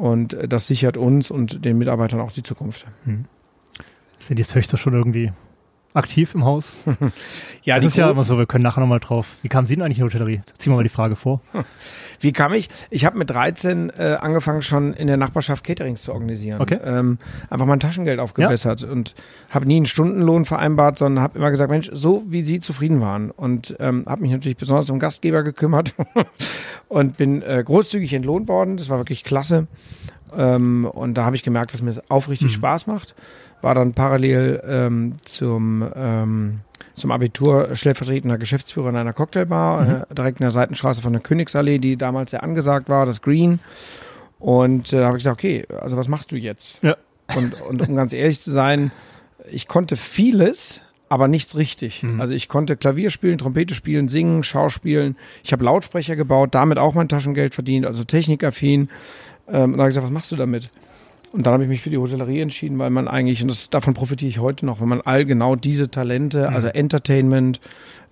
Und 0.00 0.34
das 0.48 0.66
sichert 0.66 0.96
uns 0.96 1.30
und 1.30 1.62
den 1.62 1.76
Mitarbeitern 1.76 2.20
auch 2.20 2.32
die 2.32 2.42
Zukunft. 2.42 2.86
Hm. 3.04 3.26
Sind 4.18 4.38
die 4.38 4.44
Töchter 4.44 4.78
schon 4.78 4.94
irgendwie 4.94 5.30
aktiv 5.94 6.34
im 6.34 6.44
Haus? 6.44 6.74
ja, 7.62 7.76
das 7.76 7.86
ist 7.86 7.96
ja 7.96 8.10
immer 8.10 8.24
so, 8.24 8.38
wir 8.38 8.46
können 8.46 8.62
nachher 8.62 8.80
nochmal 8.80 9.00
drauf. 9.00 9.38
Wie 9.42 9.48
kamen 9.48 9.66
Sie 9.66 9.74
denn 9.74 9.84
eigentlich 9.84 9.98
in 9.98 10.06
die 10.06 10.14
Hotellerie? 10.14 10.40
Ziehen 10.58 10.72
wir 10.72 10.76
mal 10.76 10.82
die 10.82 10.88
Frage 10.88 11.16
vor. 11.16 11.40
Wie 12.20 12.32
kam 12.32 12.52
ich? 12.52 12.68
Ich 12.90 13.04
habe 13.04 13.18
mit 13.18 13.30
13 13.30 13.90
äh, 13.90 14.16
angefangen, 14.20 14.62
schon 14.62 14.92
in 14.92 15.06
der 15.06 15.16
Nachbarschaft 15.16 15.64
Caterings 15.64 16.02
zu 16.02 16.12
organisieren. 16.12 16.60
Okay. 16.60 16.78
Ähm, 16.84 17.18
einfach 17.48 17.66
mein 17.66 17.80
Taschengeld 17.80 18.20
aufgebessert 18.20 18.82
ja. 18.82 18.88
und 18.88 19.14
habe 19.48 19.66
nie 19.66 19.76
einen 19.76 19.86
Stundenlohn 19.86 20.44
vereinbart, 20.44 20.98
sondern 20.98 21.22
habe 21.22 21.38
immer 21.38 21.50
gesagt, 21.50 21.70
Mensch, 21.70 21.90
so 21.92 22.22
wie 22.28 22.42
Sie 22.42 22.60
zufrieden 22.60 23.00
waren. 23.00 23.30
Und 23.30 23.76
ähm, 23.80 24.04
habe 24.06 24.22
mich 24.22 24.30
natürlich 24.30 24.58
besonders 24.58 24.90
um 24.90 24.98
Gastgeber 24.98 25.42
gekümmert 25.42 25.94
und 26.88 27.16
bin 27.16 27.42
äh, 27.42 27.62
großzügig 27.64 28.12
entlohnt 28.12 28.48
worden. 28.48 28.76
Das 28.76 28.88
war 28.88 28.98
wirklich 28.98 29.24
klasse. 29.24 29.66
Ähm, 30.36 30.84
und 30.84 31.14
da 31.14 31.24
habe 31.24 31.34
ich 31.36 31.42
gemerkt, 31.42 31.72
dass 31.74 31.82
mir 31.82 31.90
das 31.90 32.10
aufrichtig 32.10 32.48
mhm. 32.48 32.52
Spaß 32.52 32.86
macht 32.86 33.14
war 33.62 33.74
dann 33.74 33.92
parallel 33.94 34.62
ähm, 34.66 35.16
zum, 35.24 35.84
ähm, 35.94 36.60
zum 36.94 37.10
Abitur 37.10 37.74
stellvertretender 37.74 38.38
Geschäftsführer 38.38 38.90
in 38.90 38.96
einer 38.96 39.12
Cocktailbar, 39.12 39.82
mhm. 39.82 39.90
äh, 40.10 40.14
direkt 40.14 40.40
in 40.40 40.44
der 40.44 40.50
Seitenstraße 40.50 41.02
von 41.02 41.12
der 41.12 41.22
Königsallee, 41.22 41.78
die 41.78 41.96
damals 41.96 42.30
sehr 42.30 42.42
angesagt 42.42 42.88
war, 42.88 43.06
das 43.06 43.22
Green. 43.22 43.60
Und 44.38 44.92
äh, 44.92 45.04
habe 45.04 45.18
ich 45.18 45.24
gesagt, 45.24 45.38
okay, 45.38 45.66
also 45.80 45.96
was 45.96 46.08
machst 46.08 46.32
du 46.32 46.36
jetzt? 46.36 46.78
Ja. 46.82 46.96
Und, 47.36 47.60
und 47.60 47.86
um 47.88 47.96
ganz 47.96 48.12
ehrlich 48.12 48.40
zu 48.40 48.50
sein, 48.50 48.90
ich 49.50 49.68
konnte 49.68 49.96
vieles, 49.96 50.80
aber 51.08 51.28
nichts 51.28 51.56
richtig. 51.56 52.02
Mhm. 52.02 52.20
Also 52.20 52.34
ich 52.34 52.48
konnte 52.48 52.76
Klavier 52.76 53.10
spielen, 53.10 53.38
Trompete 53.38 53.74
spielen, 53.74 54.08
singen, 54.08 54.42
Schauspielen. 54.42 55.16
Ich 55.44 55.52
habe 55.52 55.64
Lautsprecher 55.64 56.16
gebaut, 56.16 56.54
damit 56.54 56.78
auch 56.78 56.94
mein 56.94 57.08
Taschengeld 57.08 57.54
verdient, 57.54 57.84
also 57.84 58.04
technikaffin. 58.04 58.88
Ähm, 59.48 59.72
und 59.72 59.78
da 59.78 59.82
habe 59.82 59.90
ich 59.90 59.94
gesagt, 59.94 60.06
was 60.06 60.12
machst 60.12 60.32
du 60.32 60.36
damit? 60.36 60.70
Und 61.32 61.46
dann 61.46 61.54
habe 61.54 61.62
ich 61.62 61.68
mich 61.68 61.82
für 61.82 61.90
die 61.90 61.98
Hotellerie 61.98 62.40
entschieden, 62.40 62.78
weil 62.78 62.90
man 62.90 63.06
eigentlich, 63.06 63.40
und 63.42 63.50
das, 63.50 63.70
davon 63.70 63.94
profitiere 63.94 64.28
ich 64.28 64.38
heute 64.40 64.66
noch, 64.66 64.80
wenn 64.80 64.88
man 64.88 65.00
all 65.00 65.24
genau 65.24 65.54
diese 65.54 65.90
Talente, 65.90 66.48
mhm. 66.48 66.54
also 66.54 66.68
Entertainment, 66.68 67.60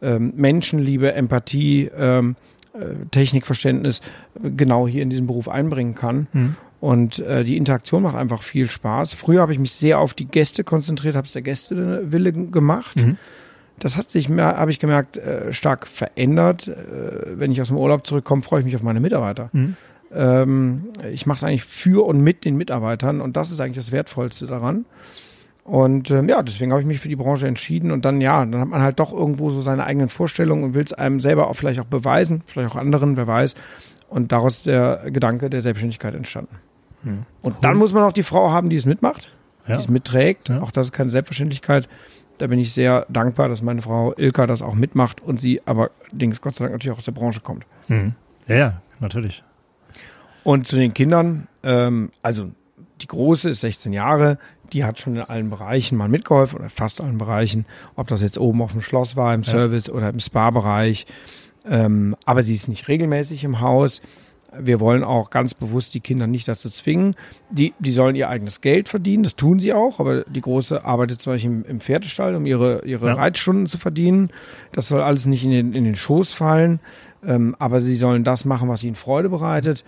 ähm, 0.00 0.32
Menschenliebe, 0.36 1.12
Empathie, 1.12 1.90
ähm, 1.98 2.36
äh, 2.74 3.06
Technikverständnis, 3.10 4.00
genau 4.56 4.86
hier 4.86 5.02
in 5.02 5.10
diesen 5.10 5.26
Beruf 5.26 5.48
einbringen 5.48 5.96
kann. 5.96 6.28
Mhm. 6.32 6.56
Und 6.80 7.18
äh, 7.18 7.42
die 7.42 7.56
Interaktion 7.56 8.04
macht 8.04 8.14
einfach 8.14 8.44
viel 8.44 8.70
Spaß. 8.70 9.14
Früher 9.14 9.40
habe 9.40 9.52
ich 9.52 9.58
mich 9.58 9.72
sehr 9.72 9.98
auf 9.98 10.14
die 10.14 10.26
Gäste 10.26 10.62
konzentriert, 10.62 11.16
habe 11.16 11.26
es 11.26 11.32
der 11.32 11.42
Gästewille 11.42 12.32
gemacht. 12.32 12.96
Mhm. 13.04 13.16
Das 13.80 13.96
hat 13.96 14.10
sich, 14.10 14.28
habe 14.28 14.70
ich 14.70 14.78
gemerkt, 14.78 15.18
äh, 15.18 15.52
stark 15.52 15.86
verändert. 15.86 16.68
Äh, 16.68 17.38
wenn 17.38 17.50
ich 17.50 17.60
aus 17.60 17.68
dem 17.68 17.76
Urlaub 17.76 18.06
zurückkomme, 18.06 18.42
freue 18.42 18.60
ich 18.60 18.66
mich 18.66 18.76
auf 18.76 18.82
meine 18.82 19.00
Mitarbeiter. 19.00 19.50
Mhm. 19.52 19.76
Ähm, 20.14 20.92
ich 21.12 21.26
mache 21.26 21.36
es 21.36 21.44
eigentlich 21.44 21.64
für 21.64 22.06
und 22.06 22.20
mit 22.20 22.44
den 22.44 22.56
Mitarbeitern 22.56 23.20
und 23.20 23.36
das 23.36 23.50
ist 23.50 23.60
eigentlich 23.60 23.76
das 23.76 23.92
Wertvollste 23.92 24.46
daran. 24.46 24.84
Und 25.64 26.10
ähm, 26.10 26.30
ja, 26.30 26.42
deswegen 26.42 26.72
habe 26.72 26.80
ich 26.80 26.86
mich 26.86 26.98
für 26.98 27.08
die 27.08 27.16
Branche 27.16 27.46
entschieden 27.46 27.90
und 27.90 28.06
dann 28.06 28.22
ja, 28.22 28.44
dann 28.44 28.60
hat 28.60 28.68
man 28.68 28.80
halt 28.80 28.98
doch 28.98 29.12
irgendwo 29.12 29.50
so 29.50 29.60
seine 29.60 29.84
eigenen 29.84 30.08
Vorstellungen 30.08 30.64
und 30.64 30.74
will 30.74 30.84
es 30.84 30.94
einem 30.94 31.20
selber 31.20 31.48
auch 31.48 31.54
vielleicht 31.54 31.78
auch 31.78 31.84
beweisen, 31.84 32.42
vielleicht 32.46 32.72
auch 32.72 32.76
anderen, 32.76 33.18
wer 33.18 33.26
weiß. 33.26 33.54
Und 34.08 34.32
daraus 34.32 34.56
ist 34.56 34.66
der 34.66 35.10
Gedanke 35.10 35.50
der 35.50 35.60
Selbstständigkeit 35.60 36.14
entstanden. 36.14 36.56
Hm. 37.02 37.24
Und 37.42 37.52
cool. 37.52 37.58
dann 37.60 37.76
muss 37.76 37.92
man 37.92 38.02
auch 38.02 38.14
die 38.14 38.22
Frau 38.22 38.50
haben, 38.50 38.70
die 38.70 38.76
es 38.76 38.86
mitmacht, 38.86 39.30
ja. 39.66 39.74
die 39.76 39.82
es 39.82 39.88
mitträgt. 39.88 40.48
Ja. 40.48 40.62
Auch 40.62 40.70
das 40.70 40.86
ist 40.86 40.92
keine 40.92 41.10
Selbstverständlichkeit. 41.10 41.86
Da 42.38 42.46
bin 42.46 42.58
ich 42.58 42.72
sehr 42.72 43.04
dankbar, 43.10 43.48
dass 43.48 43.62
meine 43.62 43.82
Frau 43.82 44.14
Ilka 44.16 44.46
das 44.46 44.62
auch 44.62 44.74
mitmacht 44.74 45.20
und 45.20 45.38
sie 45.38 45.60
aber, 45.66 45.90
Dings, 46.12 46.40
Gott 46.40 46.54
sei 46.54 46.64
Dank 46.64 46.72
natürlich 46.72 46.94
auch 46.94 46.98
aus 46.98 47.04
der 47.04 47.12
Branche 47.12 47.40
kommt. 47.40 47.66
Hm. 47.88 48.14
Ja, 48.46 48.56
ja, 48.56 48.82
natürlich. 49.00 49.42
Und 50.44 50.66
zu 50.66 50.76
den 50.76 50.94
Kindern, 50.94 51.48
ähm, 51.62 52.10
also 52.22 52.50
die 53.00 53.06
große 53.06 53.50
ist 53.50 53.60
16 53.60 53.92
Jahre, 53.92 54.38
die 54.72 54.84
hat 54.84 54.98
schon 54.98 55.16
in 55.16 55.22
allen 55.22 55.50
Bereichen 55.50 55.96
mal 55.96 56.08
mitgeholfen 56.08 56.58
oder 56.58 56.68
fast 56.68 57.00
allen 57.00 57.18
Bereichen, 57.18 57.64
ob 57.96 58.08
das 58.08 58.22
jetzt 58.22 58.38
oben 58.38 58.62
auf 58.62 58.72
dem 58.72 58.80
Schloss 58.80 59.16
war, 59.16 59.34
im 59.34 59.42
ja. 59.42 59.50
Service 59.50 59.90
oder 59.90 60.10
im 60.10 60.20
Spa-Bereich. 60.20 61.06
Ähm, 61.68 62.16
aber 62.24 62.42
sie 62.42 62.54
ist 62.54 62.68
nicht 62.68 62.88
regelmäßig 62.88 63.44
im 63.44 63.60
Haus. 63.60 64.00
Wir 64.58 64.80
wollen 64.80 65.04
auch 65.04 65.28
ganz 65.28 65.52
bewusst 65.52 65.92
die 65.92 66.00
Kinder 66.00 66.26
nicht 66.26 66.48
dazu 66.48 66.70
zwingen. 66.70 67.14
Die, 67.50 67.74
die 67.78 67.92
sollen 67.92 68.16
ihr 68.16 68.30
eigenes 68.30 68.62
Geld 68.62 68.88
verdienen, 68.88 69.22
das 69.22 69.36
tun 69.36 69.60
sie 69.60 69.74
auch, 69.74 70.00
aber 70.00 70.22
die 70.24 70.40
Große 70.40 70.84
arbeitet 70.84 71.20
zum 71.20 71.34
Beispiel 71.34 71.50
im, 71.50 71.64
im 71.64 71.80
Pferdestall, 71.80 72.34
um 72.34 72.46
ihre, 72.46 72.84
ihre 72.86 73.08
ja. 73.08 73.12
Reitstunden 73.12 73.66
zu 73.66 73.76
verdienen. 73.76 74.30
Das 74.72 74.88
soll 74.88 75.02
alles 75.02 75.26
nicht 75.26 75.44
in 75.44 75.50
den, 75.50 75.72
in 75.74 75.84
den 75.84 75.96
Schoß 75.96 76.32
fallen, 76.32 76.80
ähm, 77.26 77.56
aber 77.58 77.82
sie 77.82 77.96
sollen 77.96 78.24
das 78.24 78.46
machen, 78.46 78.68
was 78.70 78.82
ihnen 78.82 78.94
Freude 78.94 79.28
bereitet. 79.28 79.84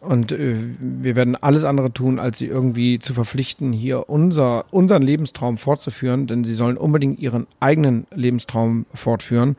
Und 0.00 0.30
äh, 0.30 0.54
wir 0.78 1.16
werden 1.16 1.34
alles 1.34 1.64
andere 1.64 1.92
tun, 1.92 2.18
als 2.18 2.38
sie 2.38 2.46
irgendwie 2.46 2.98
zu 3.00 3.14
verpflichten, 3.14 3.72
hier 3.72 4.08
unser, 4.08 4.64
unseren 4.70 5.02
Lebenstraum 5.02 5.56
fortzuführen, 5.56 6.26
denn 6.26 6.44
sie 6.44 6.54
sollen 6.54 6.76
unbedingt 6.76 7.18
ihren 7.18 7.46
eigenen 7.58 8.06
Lebenstraum 8.14 8.86
fortführen. 8.94 9.56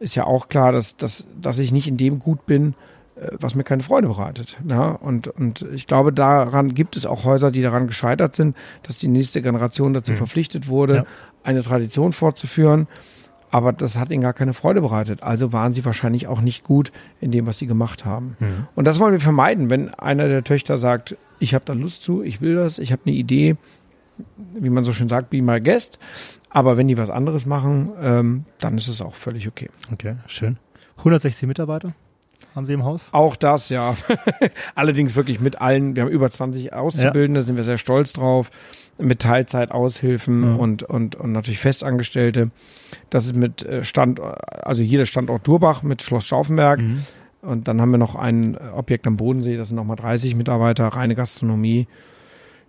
Ist 0.00 0.14
ja 0.14 0.24
auch 0.24 0.48
klar, 0.48 0.72
dass, 0.72 0.96
dass, 0.96 1.26
dass 1.40 1.58
ich 1.58 1.72
nicht 1.72 1.86
in 1.86 1.98
dem 1.98 2.18
gut 2.18 2.46
bin, 2.46 2.74
äh, 3.16 3.32
was 3.38 3.54
mir 3.54 3.64
keine 3.64 3.82
Freude 3.82 4.08
bereitet. 4.08 4.58
Ja? 4.66 4.90
Und, 4.92 5.28
und 5.28 5.66
ich 5.74 5.86
glaube, 5.86 6.14
daran 6.14 6.72
gibt 6.72 6.96
es 6.96 7.04
auch 7.04 7.24
Häuser, 7.24 7.50
die 7.50 7.62
daran 7.62 7.88
gescheitert 7.88 8.36
sind, 8.36 8.56
dass 8.84 8.96
die 8.96 9.08
nächste 9.08 9.42
Generation 9.42 9.92
dazu 9.92 10.12
mhm. 10.12 10.16
verpflichtet 10.16 10.68
wurde, 10.68 10.94
ja. 10.94 11.04
eine 11.42 11.62
Tradition 11.62 12.12
fortzuführen. 12.12 12.86
Aber 13.50 13.72
das 13.72 13.96
hat 13.96 14.10
ihnen 14.10 14.22
gar 14.22 14.34
keine 14.34 14.52
Freude 14.52 14.80
bereitet. 14.80 15.22
Also 15.22 15.52
waren 15.52 15.72
sie 15.72 15.84
wahrscheinlich 15.84 16.26
auch 16.26 16.40
nicht 16.40 16.64
gut 16.64 16.92
in 17.20 17.30
dem, 17.30 17.46
was 17.46 17.58
sie 17.58 17.66
gemacht 17.66 18.04
haben. 18.04 18.36
Mhm. 18.40 18.66
Und 18.74 18.86
das 18.86 19.00
wollen 19.00 19.12
wir 19.12 19.20
vermeiden, 19.20 19.70
wenn 19.70 19.92
einer 19.94 20.28
der 20.28 20.44
Töchter 20.44 20.76
sagt, 20.76 21.16
ich 21.38 21.54
habe 21.54 21.64
da 21.64 21.72
Lust 21.72 22.02
zu, 22.02 22.22
ich 22.22 22.40
will 22.40 22.56
das, 22.56 22.78
ich 22.78 22.92
habe 22.92 23.02
eine 23.06 23.14
Idee, 23.14 23.56
wie 24.54 24.70
man 24.70 24.84
so 24.84 24.92
schön 24.92 25.08
sagt, 25.08 25.30
be 25.30 25.40
my 25.40 25.60
guest. 25.60 25.98
Aber 26.50 26.76
wenn 26.76 26.88
die 26.88 26.98
was 26.98 27.10
anderes 27.10 27.46
machen, 27.46 27.90
ähm, 28.00 28.44
dann 28.58 28.76
ist 28.76 28.88
es 28.88 29.00
auch 29.00 29.14
völlig 29.14 29.48
okay. 29.48 29.70
Okay, 29.92 30.16
schön. 30.26 30.58
160 30.98 31.46
Mitarbeiter? 31.46 31.94
Haben 32.58 32.66
Sie 32.66 32.74
im 32.74 32.84
Haus? 32.84 33.08
Auch 33.12 33.36
das, 33.36 33.70
ja. 33.70 33.96
Allerdings 34.74 35.16
wirklich 35.16 35.40
mit 35.40 35.60
allen. 35.60 35.96
Wir 35.96 36.02
haben 36.02 36.10
über 36.10 36.28
20 36.28 36.72
Auszubildende, 36.72 37.40
ja. 37.40 37.42
sind 37.42 37.56
wir 37.56 37.64
sehr 37.64 37.78
stolz 37.78 38.12
drauf. 38.12 38.50
Mit 38.98 39.20
Teilzeitaushilfen 39.20 40.42
ja. 40.42 40.54
und, 40.56 40.82
und, 40.82 41.14
und 41.14 41.30
natürlich 41.30 41.60
Festangestellte. 41.60 42.50
Das 43.10 43.26
ist 43.26 43.36
mit 43.36 43.64
äh, 43.64 43.84
Stand, 43.84 44.20
also 44.20 44.82
hier 44.82 44.98
der 44.98 45.06
Standort 45.06 45.46
Durbach 45.46 45.84
mit 45.84 46.02
Schloss 46.02 46.26
Schaufenberg. 46.26 46.82
Mhm. 46.82 47.04
Und 47.42 47.68
dann 47.68 47.80
haben 47.80 47.92
wir 47.92 47.98
noch 47.98 48.16
ein 48.16 48.58
Objekt 48.74 49.06
am 49.06 49.16
Bodensee, 49.16 49.56
das 49.56 49.68
sind 49.68 49.76
nochmal 49.76 49.94
30 49.94 50.34
Mitarbeiter, 50.34 50.88
reine 50.88 51.14
Gastronomie. 51.14 51.86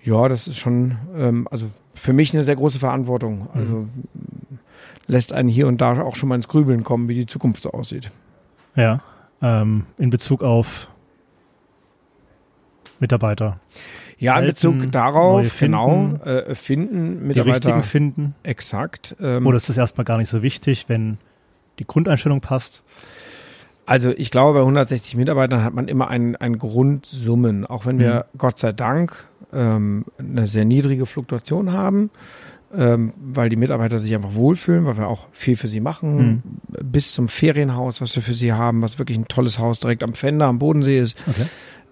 Ja, 0.04 0.30
das 0.30 0.48
ist 0.48 0.60
schon, 0.60 0.98
ähm, 1.18 1.48
also 1.50 1.66
für 1.96 2.14
mich 2.14 2.32
eine 2.36 2.44
sehr 2.44 2.56
große 2.56 2.78
Verantwortung. 2.78 3.48
Also 3.56 3.74
mhm. 3.74 3.90
lässt 5.08 5.34
einen 5.34 5.50
hier 5.50 5.68
und 5.68 5.82
da 5.82 6.00
auch 6.00 6.16
schon 6.16 6.30
mal 6.30 6.36
ins 6.36 6.48
Grübeln 6.48 6.84
kommen, 6.84 7.10
wie 7.10 7.16
die 7.16 7.26
Zukunft 7.26 7.62
so 7.62 7.72
aussieht. 7.72 8.12
Ja 8.76 9.02
ähm, 9.42 9.86
in 9.98 10.10
Bezug 10.10 10.44
auf 10.44 10.90
Mitarbeiter. 13.00 13.60
Ja, 14.18 14.38
in 14.40 14.48
Bezug 14.48 14.92
darauf, 14.92 15.48
finden, 15.48 16.20
genau, 16.20 16.26
äh, 16.26 16.54
finden, 16.56 17.28
Mitarbeiter. 17.28 17.44
Die 17.44 17.50
richtigen 17.52 17.84
finden. 17.84 18.36
Exakt. 18.44 19.16
Ähm, 19.22 19.48
Oder 19.48 19.56
ist 19.56 19.70
das 19.70 19.78
erstmal 19.78 20.04
gar 20.04 20.18
nicht 20.18 20.30
so 20.30 20.44
wichtig, 20.44 20.86
wenn 20.90 21.18
die 21.80 21.88
Grundeinstellung 21.88 22.42
passt? 22.42 22.84
Also 23.86 24.12
ich 24.12 24.30
glaube, 24.30 24.54
bei 24.54 24.60
160 24.60 25.16
Mitarbeitern 25.16 25.64
hat 25.64 25.74
man 25.74 25.88
immer 25.88 26.10
einen, 26.10 26.36
einen 26.36 26.60
Grundsummen, 26.60 27.66
auch 27.66 27.86
wenn 27.86 27.98
wir 27.98 28.26
mhm. 28.34 28.38
Gott 28.38 28.60
sei 28.60 28.72
Dank 28.72 29.28
ähm, 29.52 30.06
eine 30.20 30.48
sehr 30.48 30.66
niedrige 30.66 31.06
Fluktuation 31.06 31.72
haben 31.72 32.12
ähm, 32.76 33.14
weil 33.18 33.50
die 33.50 33.56
Mitarbeiter 33.56 34.00
sich 34.00 34.14
einfach 34.14 34.36
wohlfühlen, 34.36 34.86
weil 34.86 34.98
wir 34.98 35.08
auch 35.08 35.28
viel 35.32 35.56
für 35.56 35.68
sie 35.68 35.80
machen, 35.80 36.18
mhm. 36.18 36.42
bis 36.84 37.14
zum 37.14 37.28
Ferienhaus, 37.28 38.02
was 38.02 38.16
wir 38.16 38.24
für 38.24 38.34
sie 38.34 38.54
haben, 38.54 38.82
was 38.82 39.00
wirklich 39.00 39.18
ein 39.18 39.28
tolles 39.28 39.60
Haus 39.60 39.80
direkt 39.80 40.04
am 40.04 40.14
Fender, 40.14 40.46
am 40.46 40.60
Bodensee 40.60 41.00
ist. 41.00 41.18
Okay. 41.28 41.46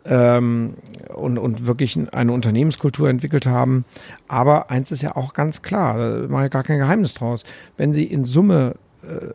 Ähm, 0.09 0.75
und, 1.13 1.37
und 1.37 1.65
wirklich 1.65 1.99
eine 2.13 2.31
Unternehmenskultur 2.31 3.09
entwickelt 3.09 3.45
haben. 3.45 3.83
Aber 4.29 4.71
eins 4.71 4.89
ist 4.91 5.01
ja 5.01 5.17
auch 5.17 5.33
ganz 5.33 5.61
klar, 5.61 5.97
da 5.97 6.27
mache 6.29 6.45
ich 6.45 6.51
gar 6.51 6.63
kein 6.63 6.79
Geheimnis 6.79 7.13
draus. 7.13 7.43
Wenn 7.75 7.91
Sie 7.91 8.05
in 8.05 8.23
Summe 8.23 8.75
äh, 9.03 9.33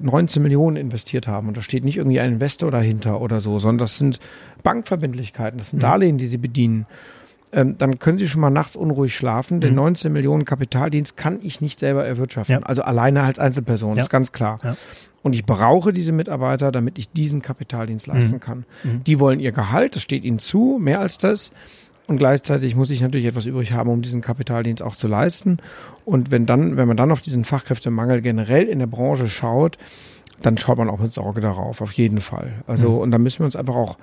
19 0.00 0.42
Millionen 0.42 0.76
investiert 0.76 1.28
haben 1.28 1.48
und 1.48 1.56
da 1.56 1.62
steht 1.62 1.84
nicht 1.84 1.98
irgendwie 1.98 2.18
ein 2.18 2.32
Investor 2.32 2.70
dahinter 2.70 3.20
oder 3.20 3.40
so, 3.40 3.58
sondern 3.58 3.78
das 3.78 3.98
sind 3.98 4.18
Bankverbindlichkeiten, 4.62 5.58
das 5.58 5.70
sind 5.70 5.78
mhm. 5.78 5.82
Darlehen, 5.82 6.18
die 6.18 6.26
Sie 6.26 6.38
bedienen 6.38 6.86
ähm, 7.52 7.78
dann 7.78 7.98
können 7.98 8.18
Sie 8.18 8.28
schon 8.28 8.40
mal 8.40 8.50
nachts 8.50 8.76
unruhig 8.76 9.14
schlafen. 9.14 9.60
Den 9.60 9.74
19 9.74 10.10
mhm. 10.10 10.12
Millionen 10.14 10.44
Kapitaldienst 10.44 11.16
kann 11.16 11.38
ich 11.42 11.60
nicht 11.60 11.78
selber 11.80 12.04
erwirtschaften. 12.04 12.60
Ja. 12.60 12.62
Also 12.62 12.82
alleine 12.82 13.22
als 13.22 13.38
Einzelperson, 13.38 13.96
ja. 13.96 14.02
ist 14.02 14.10
ganz 14.10 14.32
klar. 14.32 14.58
Ja. 14.62 14.76
Und 15.22 15.34
ich 15.34 15.44
brauche 15.44 15.92
diese 15.92 16.12
Mitarbeiter, 16.12 16.70
damit 16.70 16.98
ich 16.98 17.10
diesen 17.10 17.42
Kapitaldienst 17.42 18.06
leisten 18.06 18.36
mhm. 18.36 18.40
kann. 18.40 18.64
Mhm. 18.84 19.04
Die 19.04 19.20
wollen 19.20 19.40
ihr 19.40 19.52
Gehalt, 19.52 19.96
das 19.96 20.02
steht 20.02 20.24
ihnen 20.24 20.38
zu, 20.38 20.78
mehr 20.80 21.00
als 21.00 21.18
das. 21.18 21.52
Und 22.06 22.16
gleichzeitig 22.16 22.74
muss 22.74 22.90
ich 22.90 23.02
natürlich 23.02 23.26
etwas 23.26 23.44
übrig 23.44 23.72
haben, 23.72 23.90
um 23.90 24.00
diesen 24.00 24.22
Kapitaldienst 24.22 24.82
auch 24.82 24.96
zu 24.96 25.08
leisten. 25.08 25.58
Und 26.06 26.30
wenn 26.30 26.46
dann, 26.46 26.78
wenn 26.78 26.88
man 26.88 26.96
dann 26.96 27.12
auf 27.12 27.20
diesen 27.20 27.44
Fachkräftemangel 27.44 28.22
generell 28.22 28.64
in 28.64 28.78
der 28.78 28.86
Branche 28.86 29.28
schaut, 29.28 29.76
dann 30.40 30.56
schaut 30.56 30.78
man 30.78 30.88
auch 30.88 31.00
mit 31.00 31.12
Sorge 31.12 31.40
darauf, 31.40 31.82
auf 31.82 31.92
jeden 31.92 32.20
Fall. 32.20 32.62
Also, 32.66 32.90
mhm. 32.90 32.98
und 32.98 33.10
da 33.10 33.18
müssen 33.18 33.40
wir 33.40 33.46
uns 33.46 33.56
einfach 33.56 33.74
auch 33.74 33.98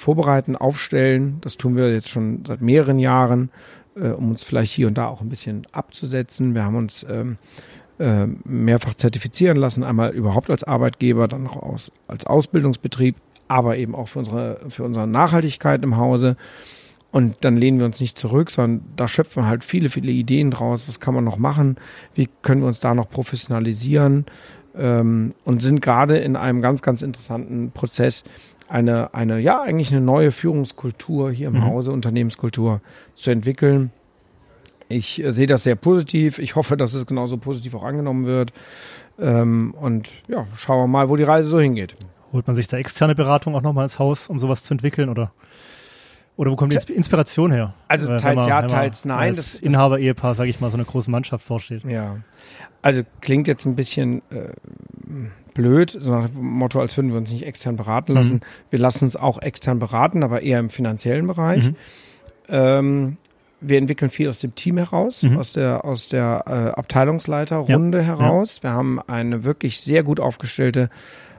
vorbereiten, 0.00 0.56
aufstellen. 0.56 1.38
Das 1.42 1.56
tun 1.56 1.76
wir 1.76 1.92
jetzt 1.92 2.08
schon 2.08 2.44
seit 2.46 2.60
mehreren 2.60 2.98
Jahren, 2.98 3.50
äh, 3.94 4.08
um 4.08 4.30
uns 4.30 4.42
vielleicht 4.42 4.72
hier 4.72 4.86
und 4.86 4.98
da 4.98 5.06
auch 5.06 5.20
ein 5.20 5.28
bisschen 5.28 5.66
abzusetzen. 5.72 6.54
Wir 6.54 6.64
haben 6.64 6.76
uns 6.76 7.06
ähm, 7.08 7.38
äh, 7.98 8.26
mehrfach 8.44 8.94
zertifizieren 8.94 9.56
lassen, 9.56 9.84
einmal 9.84 10.10
überhaupt 10.10 10.50
als 10.50 10.64
Arbeitgeber, 10.64 11.28
dann 11.28 11.44
noch 11.44 11.56
aus, 11.56 11.92
als 12.08 12.26
Ausbildungsbetrieb, 12.26 13.16
aber 13.46 13.76
eben 13.76 13.94
auch 13.94 14.08
für 14.08 14.20
unsere, 14.20 14.60
für 14.68 14.84
unsere 14.84 15.06
Nachhaltigkeit 15.06 15.82
im 15.82 15.96
Hause. 15.96 16.36
Und 17.12 17.36
dann 17.40 17.56
lehnen 17.56 17.78
wir 17.80 17.86
uns 17.86 18.00
nicht 18.00 18.16
zurück, 18.16 18.50
sondern 18.50 18.84
da 18.96 19.08
schöpfen 19.08 19.46
halt 19.46 19.64
viele, 19.64 19.90
viele 19.90 20.12
Ideen 20.12 20.50
draus. 20.50 20.88
Was 20.88 21.00
kann 21.00 21.14
man 21.14 21.24
noch 21.24 21.38
machen? 21.38 21.76
Wie 22.14 22.28
können 22.42 22.62
wir 22.62 22.68
uns 22.68 22.80
da 22.80 22.94
noch 22.94 23.10
professionalisieren? 23.10 24.26
Ähm, 24.76 25.34
und 25.44 25.60
sind 25.60 25.82
gerade 25.82 26.18
in 26.18 26.36
einem 26.36 26.62
ganz, 26.62 26.80
ganz 26.80 27.02
interessanten 27.02 27.72
Prozess, 27.72 28.22
eine, 28.70 29.14
eine, 29.14 29.38
ja, 29.40 29.60
eigentlich 29.60 29.90
eine 29.90 30.00
neue 30.00 30.32
Führungskultur 30.32 31.32
hier 31.32 31.48
im 31.48 31.54
mhm. 31.54 31.64
Hause, 31.64 31.92
Unternehmenskultur 31.92 32.80
zu 33.16 33.30
entwickeln. 33.30 33.90
Ich 34.88 35.22
äh, 35.22 35.32
sehe 35.32 35.46
das 35.46 35.64
sehr 35.64 35.74
positiv. 35.74 36.38
Ich 36.38 36.54
hoffe, 36.54 36.76
dass 36.76 36.94
es 36.94 37.06
genauso 37.06 37.36
positiv 37.36 37.74
auch 37.74 37.84
angenommen 37.84 38.26
wird. 38.26 38.52
Ähm, 39.18 39.74
und 39.80 40.10
ja, 40.28 40.46
schauen 40.56 40.84
wir 40.84 40.86
mal, 40.86 41.08
wo 41.08 41.16
die 41.16 41.24
Reise 41.24 41.50
so 41.50 41.60
hingeht. 41.60 41.96
Holt 42.32 42.46
man 42.46 42.54
sich 42.54 42.68
da 42.68 42.76
externe 42.76 43.14
Beratung 43.14 43.56
auch 43.56 43.62
nochmal 43.62 43.84
ins 43.84 43.98
Haus, 43.98 44.28
um 44.28 44.38
sowas 44.38 44.62
zu 44.62 44.72
entwickeln 44.72 45.08
oder? 45.08 45.32
Oder 46.36 46.52
wo 46.52 46.56
kommt 46.56 46.72
die 46.72 46.92
Inspiration 46.92 47.52
her? 47.52 47.74
Also 47.88 48.10
äh, 48.10 48.16
teils 48.16 48.36
man, 48.36 48.48
ja, 48.48 48.62
teils 48.62 49.04
nein. 49.04 49.34
Das 49.34 49.56
Inhaber-Ehepaar, 49.56 50.34
sage 50.34 50.48
ich 50.48 50.60
mal, 50.60 50.70
so 50.70 50.76
eine 50.76 50.86
große 50.86 51.10
Mannschaft 51.10 51.44
vorsteht. 51.44 51.84
Ja. 51.84 52.16
Also 52.82 53.02
klingt 53.20 53.46
jetzt 53.46 53.66
ein 53.66 53.74
bisschen 53.74 54.22
äh, 54.30 54.54
blöd, 55.54 55.96
so 55.98 56.10
nach 56.10 56.28
dem 56.28 56.44
Motto, 56.44 56.80
als 56.80 56.96
würden 56.96 57.10
wir 57.10 57.18
uns 57.18 57.32
nicht 57.32 57.46
extern 57.46 57.76
beraten 57.76 58.14
lassen. 58.14 58.36
Mhm. 58.36 58.70
Wir 58.70 58.78
lassen 58.78 59.04
uns 59.04 59.16
auch 59.16 59.40
extern 59.40 59.78
beraten, 59.78 60.22
aber 60.22 60.42
eher 60.42 60.58
im 60.58 60.70
finanziellen 60.70 61.26
Bereich. 61.26 61.68
Mhm. 61.68 61.76
Ähm, 62.48 63.16
wir 63.60 63.78
entwickeln 63.78 64.10
viel 64.10 64.28
aus 64.28 64.40
dem 64.40 64.54
Team 64.54 64.78
heraus, 64.78 65.22
mhm. 65.22 65.36
aus 65.36 65.52
der, 65.52 65.84
aus 65.84 66.08
der 66.08 66.44
äh, 66.46 66.78
Abteilungsleiterrunde 66.78 67.98
ja. 67.98 68.04
heraus. 68.04 68.58
Ja. 68.58 68.70
Wir 68.70 68.72
haben 68.72 69.00
eine 69.00 69.44
wirklich 69.44 69.80
sehr 69.80 70.02
gut 70.02 70.20
aufgestellte 70.20 70.88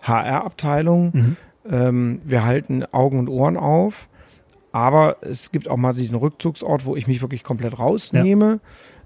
HR-Abteilung. 0.04 1.12
Mhm. 1.14 1.38
Ähm, 1.70 2.22
wir 2.24 2.46
halten 2.46 2.86
Augen 2.92 3.20
und 3.20 3.30
Ohren 3.30 3.58
auf. 3.58 4.08
Aber 4.72 5.18
es 5.22 5.52
gibt 5.52 5.68
auch 5.68 5.78
mal 5.78 5.94
diesen 5.94 6.16
Rückzugsort, 6.16 6.86
wo 6.86 6.96
ich 6.96 7.08
mich 7.08 7.22
wirklich 7.22 7.44
komplett 7.44 7.78
rausnehme. 7.78 8.46
Ja 8.46 8.60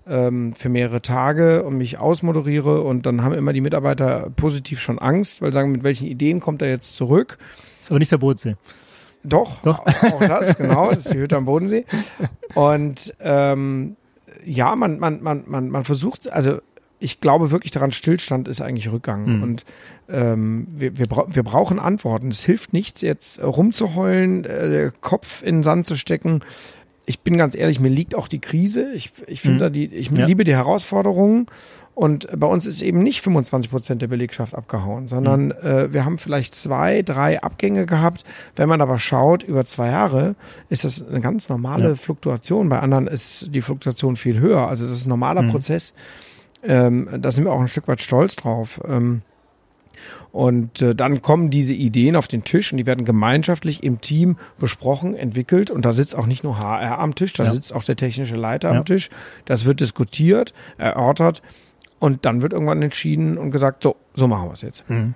ähm, 0.07 0.53
für 0.55 0.69
mehrere 0.69 1.01
Tage 1.01 1.63
und 1.63 1.77
mich 1.77 1.97
ausmoderiere 1.97 2.81
und 2.81 3.05
dann 3.05 3.23
haben 3.23 3.33
immer 3.33 3.53
die 3.53 3.61
Mitarbeiter 3.61 4.31
positiv 4.35 4.79
schon 4.79 4.99
Angst, 4.99 5.41
weil 5.41 5.51
sagen, 5.51 5.71
mit 5.71 5.83
welchen 5.83 6.07
Ideen 6.07 6.39
kommt 6.39 6.61
er 6.61 6.69
jetzt 6.69 6.95
zurück? 6.95 7.37
Ist 7.81 7.91
aber 7.91 7.99
nicht 7.99 8.11
der 8.11 8.17
Bodensee. 8.17 8.55
Doch, 9.23 9.61
Doch. 9.63 9.79
auch 9.79 10.19
das, 10.19 10.57
genau, 10.57 10.89
das 10.89 11.05
ist 11.05 11.13
die 11.13 11.17
Hütte 11.17 11.37
am 11.37 11.45
Bodensee. 11.45 11.85
Und 12.53 13.13
ähm, 13.19 13.95
ja, 14.43 14.75
man, 14.75 14.99
man, 14.99 15.23
man, 15.23 15.43
man, 15.47 15.69
man 15.69 15.83
versucht, 15.83 16.31
also 16.31 16.59
ich 16.99 17.19
glaube 17.19 17.51
wirklich 17.51 17.71
daran, 17.71 17.91
Stillstand 17.91 18.47
ist 18.47 18.61
eigentlich 18.61 18.91
Rückgang. 18.91 19.37
Mhm. 19.37 19.43
Und 19.43 19.65
ähm, 20.07 20.67
wir, 20.71 20.97
wir, 20.97 21.07
bra 21.07 21.25
wir 21.27 21.43
brauchen 21.43 21.79
Antworten. 21.79 22.29
Es 22.29 22.43
hilft 22.43 22.73
nichts, 22.73 23.01
jetzt 23.01 23.41
rumzuheulen, 23.41 24.45
äh, 24.45 24.91
Kopf 25.01 25.41
in 25.41 25.57
den 25.57 25.63
Sand 25.63 25.87
zu 25.87 25.95
stecken 25.95 26.41
ich 27.05 27.19
bin 27.19 27.37
ganz 27.37 27.55
ehrlich, 27.55 27.79
mir 27.79 27.89
liegt 27.89 28.15
auch 28.15 28.27
die 28.27 28.39
Krise. 28.39 28.91
Ich, 28.93 29.11
ich 29.27 29.41
finde 29.41 29.55
mhm. 29.55 29.59
da 29.59 29.69
die, 29.69 29.85
ich 29.85 30.11
ja. 30.11 30.25
liebe 30.25 30.43
die 30.43 30.55
Herausforderungen. 30.55 31.47
Und 31.93 32.27
bei 32.37 32.47
uns 32.47 32.65
ist 32.65 32.81
eben 32.81 32.99
nicht 32.99 33.21
25 33.21 33.71
Prozent 33.71 34.01
der 34.01 34.07
Belegschaft 34.07 34.53
abgehauen, 34.53 35.07
sondern 35.07 35.45
mhm. 35.45 35.51
äh, 35.63 35.93
wir 35.93 36.03
haben 36.03 36.17
vielleicht 36.17 36.53
zwei, 36.53 37.03
drei 37.03 37.41
Abgänge 37.41 37.85
gehabt. 37.85 38.25
Wenn 38.57 38.67
man 38.67 38.81
aber 38.81 38.99
schaut, 38.99 39.43
über 39.43 39.63
zwei 39.65 39.87
Jahre 39.87 40.35
ist 40.69 40.83
das 40.83 41.07
eine 41.07 41.21
ganz 41.21 41.47
normale 41.47 41.89
ja. 41.89 41.95
Fluktuation. 41.95 42.67
Bei 42.67 42.79
anderen 42.79 43.07
ist 43.07 43.55
die 43.55 43.61
Fluktuation 43.61 44.17
viel 44.17 44.39
höher. 44.39 44.67
Also 44.67 44.85
das 44.85 44.97
ist 44.97 45.05
ein 45.05 45.09
normaler 45.09 45.43
mhm. 45.43 45.51
Prozess. 45.51 45.93
Ähm, 46.63 47.07
da 47.19 47.31
sind 47.31 47.45
wir 47.45 47.53
auch 47.53 47.61
ein 47.61 47.69
Stück 47.69 47.87
weit 47.87 48.01
stolz 48.01 48.35
drauf. 48.35 48.81
Ähm, 48.85 49.21
und 50.31 50.81
äh, 50.81 50.95
dann 50.95 51.21
kommen 51.21 51.49
diese 51.49 51.73
Ideen 51.73 52.15
auf 52.15 52.27
den 52.27 52.43
Tisch 52.43 52.71
und 52.71 52.77
die 52.77 52.85
werden 52.85 53.05
gemeinschaftlich 53.05 53.83
im 53.83 54.01
Team 54.01 54.37
besprochen, 54.59 55.15
entwickelt. 55.15 55.71
Und 55.71 55.85
da 55.85 55.93
sitzt 55.93 56.15
auch 56.15 56.25
nicht 56.25 56.43
nur 56.43 56.57
HR 56.57 56.99
am 56.99 57.15
Tisch, 57.15 57.33
da 57.33 57.45
ja. 57.45 57.51
sitzt 57.51 57.73
auch 57.73 57.83
der 57.83 57.95
technische 57.95 58.35
Leiter 58.35 58.71
ja. 58.71 58.79
am 58.79 58.85
Tisch. 58.85 59.09
Das 59.45 59.65
wird 59.65 59.79
diskutiert, 59.79 60.53
erörtert 60.77 61.41
und 61.99 62.25
dann 62.25 62.41
wird 62.41 62.53
irgendwann 62.53 62.81
entschieden 62.81 63.37
und 63.37 63.51
gesagt, 63.51 63.83
so, 63.83 63.95
so 64.13 64.27
machen 64.27 64.49
wir 64.49 64.53
es 64.53 64.61
jetzt. 64.61 64.89
Mhm. 64.89 65.15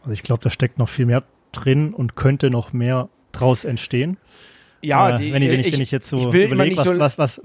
Also 0.00 0.12
ich 0.12 0.22
glaube, 0.22 0.42
da 0.42 0.50
steckt 0.50 0.78
noch 0.78 0.88
viel 0.88 1.06
mehr 1.06 1.24
drin 1.52 1.94
und 1.94 2.14
könnte 2.16 2.50
noch 2.50 2.72
mehr 2.72 3.08
draus 3.32 3.64
entstehen. 3.64 4.18
Ja, 4.82 5.14
äh, 5.14 5.18
die, 5.18 5.32
wenn, 5.32 5.42
ich, 5.42 5.50
wenn, 5.50 5.60
ich, 5.60 5.72
wenn 5.72 5.80
ich 5.80 5.90
jetzt 5.90 6.08
so 6.08 6.30
überlege, 6.30 6.76
was, 6.76 6.84
so 6.84 6.98
was, 6.98 7.18
was, 7.18 7.40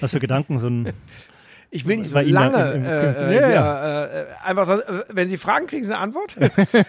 was 0.00 0.12
für 0.12 0.20
Gedanken 0.20 0.58
so 0.58 0.68
ein 0.68 0.92
Ich 1.72 1.86
will 1.86 1.98
nicht 1.98 2.08
so 2.08 2.18
lange. 2.18 2.72
im- 2.72 2.76
im- 2.78 2.84
äh, 2.84 3.34
ja, 3.34 3.40
äh, 3.48 3.54
ja. 3.54 4.04
Äh, 4.04 4.22
äh, 4.22 4.26
einfach 4.44 4.66
so, 4.66 4.72
äh, 4.80 5.04
wenn 5.08 5.28
Sie 5.28 5.36
fragen, 5.36 5.68
kriegen 5.68 5.84
Sie 5.84 5.92
eine 5.94 6.02
Antwort. 6.02 6.34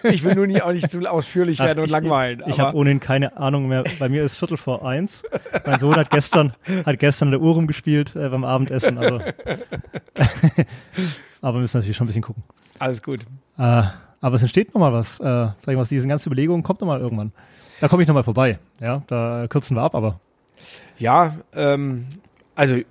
ich 0.02 0.24
will 0.24 0.34
nur 0.34 0.48
nicht, 0.48 0.62
auch 0.62 0.72
nicht 0.72 0.90
zu 0.90 0.98
ausführlich 1.08 1.60
Ach, 1.60 1.66
werden 1.66 1.78
und 1.78 1.84
ich- 1.84 1.90
langweilen. 1.92 2.42
Ich 2.46 2.58
habe 2.58 2.76
ohnehin 2.76 2.98
keine 2.98 3.36
Ahnung 3.36 3.68
mehr. 3.68 3.84
Bei 4.00 4.08
mir 4.08 4.24
ist 4.24 4.38
Viertel 4.38 4.56
vor 4.56 4.84
eins. 4.86 5.22
Mein 5.64 5.78
Sohn 5.78 5.94
hat 5.94 6.10
gestern, 6.10 6.52
hat 6.84 6.98
gestern 6.98 7.30
der 7.30 7.40
Uhr 7.40 7.54
rumgespielt 7.54 8.16
äh, 8.16 8.28
beim 8.28 8.42
Abendessen. 8.44 8.98
Also. 8.98 9.20
aber 11.40 11.54
wir 11.56 11.60
müssen 11.60 11.78
natürlich 11.78 11.96
schon 11.96 12.04
ein 12.04 12.08
bisschen 12.08 12.22
gucken. 12.22 12.42
alles 12.78 13.02
gut. 13.02 13.20
Äh, 13.58 13.82
aber 14.20 14.34
es 14.36 14.42
entsteht 14.42 14.74
nochmal 14.74 14.92
was. 14.92 15.20
Äh, 15.20 15.24
mal, 15.24 15.76
aus 15.76 15.88
diesen 15.90 16.08
ganzen 16.08 16.28
Überlegungen 16.28 16.62
kommt 16.62 16.80
nochmal 16.80 17.00
irgendwann. 17.00 17.32
Da 17.80 17.88
komme 17.88 18.02
ich 18.02 18.08
nochmal 18.08 18.22
vorbei. 18.24 18.58
Ja, 18.80 19.02
da 19.06 19.46
kürzen 19.48 19.76
wir 19.76 19.82
ab, 19.82 19.94
aber 19.94 20.20
Ja, 20.98 21.36
ähm, 21.54 22.06
also 22.54 22.76
äh, 22.76 22.84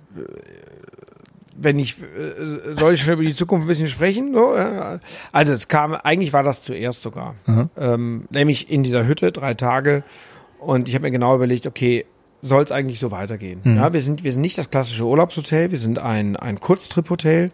wenn 1.56 1.78
ich 1.78 1.96
äh, 2.00 2.74
soll 2.74 2.94
ich 2.94 3.00
schon 3.02 3.14
über 3.14 3.22
die 3.22 3.34
Zukunft 3.34 3.64
ein 3.64 3.68
bisschen 3.68 3.88
sprechen? 3.88 4.32
So, 4.34 4.54
ja? 4.56 4.98
Also 5.32 5.52
es 5.52 5.68
kam, 5.68 5.94
eigentlich 5.94 6.32
war 6.32 6.42
das 6.42 6.62
zuerst 6.62 7.02
sogar. 7.02 7.34
Mhm. 7.46 7.70
Ähm, 7.76 8.24
nämlich 8.30 8.70
in 8.70 8.82
dieser 8.82 9.06
Hütte, 9.06 9.32
drei 9.32 9.54
Tage. 9.54 10.02
Und 10.58 10.88
ich 10.88 10.94
habe 10.94 11.02
mir 11.04 11.10
genau 11.10 11.34
überlegt, 11.34 11.66
okay, 11.66 12.06
soll 12.40 12.62
es 12.62 12.72
eigentlich 12.72 12.98
so 13.00 13.10
weitergehen? 13.10 13.60
Mhm. 13.64 13.76
Ja, 13.76 13.92
wir 13.92 14.00
sind, 14.00 14.24
wir 14.24 14.32
sind 14.32 14.40
nicht 14.42 14.58
das 14.58 14.70
klassische 14.70 15.04
Urlaubshotel, 15.04 15.70
wir 15.70 15.78
sind 15.78 15.98
ein, 15.98 16.36
ein 16.36 16.58
Kurztrip-Hotel. 16.60 17.50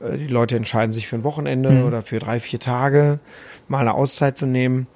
Äh, 0.00 0.16
Die 0.18 0.26
Leute 0.26 0.56
entscheiden 0.56 0.92
sich 0.92 1.08
für 1.08 1.16
ein 1.16 1.24
Wochenende 1.24 1.70
Mhm. 1.70 1.84
oder 1.84 2.02
für 2.02 2.18
drei, 2.18 2.40
vier 2.40 2.60
Tage 2.60 3.18
mal 3.68 3.80
eine 3.80 3.94
Auszeit 3.94 4.38
zu 4.38 4.46
nehmen. 4.46 4.86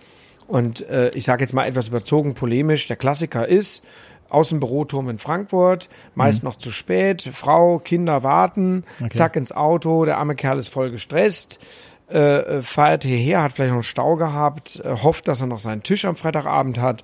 Und 0.48 0.88
äh, 0.88 1.10
ich 1.10 1.24
sage 1.24 1.42
jetzt 1.42 1.52
mal 1.54 1.66
etwas 1.66 1.88
überzogen 1.88 2.34
polemisch, 2.34 2.86
der 2.86 2.96
Klassiker 2.96 3.48
ist, 3.48 3.82
aus 4.28 4.48
dem 4.50 4.60
Büroturm 4.60 5.08
in 5.08 5.18
Frankfurt, 5.18 5.88
meist 6.14 6.42
noch 6.42 6.56
zu 6.56 6.70
spät, 6.70 7.22
Frau, 7.32 7.78
Kinder 7.78 8.22
warten, 8.22 8.84
Okay. 9.00 9.10
zack 9.16 9.36
ins 9.36 9.52
Auto, 9.52 10.04
der 10.04 10.18
arme 10.18 10.34
Kerl 10.34 10.58
ist 10.58 10.68
voll 10.68 10.90
gestresst, 10.90 11.58
äh, 12.10 12.18
äh, 12.58 12.62
feiert 12.62 13.02
hierher, 13.04 13.42
hat 13.42 13.52
vielleicht 13.52 13.70
noch 13.70 13.76
einen 13.76 13.82
Stau 13.82 14.16
gehabt, 14.16 14.80
äh, 14.84 14.96
hofft, 15.02 15.26
dass 15.28 15.40
er 15.40 15.46
noch 15.48 15.60
seinen 15.60 15.82
Tisch 15.82 16.04
am 16.04 16.14
Freitagabend 16.16 16.78
hat, 16.80 17.02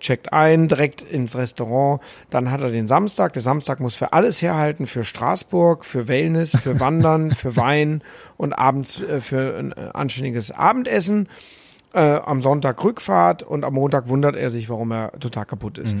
checkt 0.00 0.32
ein, 0.32 0.66
direkt 0.68 1.02
ins 1.02 1.36
Restaurant, 1.36 2.00
dann 2.28 2.50
hat 2.50 2.60
er 2.60 2.70
den 2.70 2.86
Samstag, 2.88 3.32
der 3.32 3.42
Samstag 3.42 3.78
muss 3.80 3.94
für 3.94 4.12
alles 4.12 4.42
herhalten, 4.42 4.86
für 4.86 5.04
Straßburg, 5.04 5.84
für 5.84 6.08
Wellness, 6.08 6.56
für 6.60 6.78
Wandern, 6.80 7.30
für 7.30 7.56
Wein 7.56 8.02
und 8.36 8.52
abends 8.52 9.00
äh, 9.00 9.20
für 9.20 9.56
ein 9.56 9.72
äh, 9.72 9.90
anständiges 9.94 10.50
Abendessen. 10.50 11.28
Äh, 11.92 12.00
am 12.24 12.40
Sonntag 12.40 12.82
Rückfahrt 12.82 13.44
und 13.44 13.62
am 13.62 13.74
Montag 13.74 14.08
wundert 14.08 14.34
er 14.34 14.50
sich, 14.50 14.68
warum 14.68 14.90
er 14.90 15.12
total 15.20 15.46
kaputt 15.46 15.78
ist. 15.78 15.94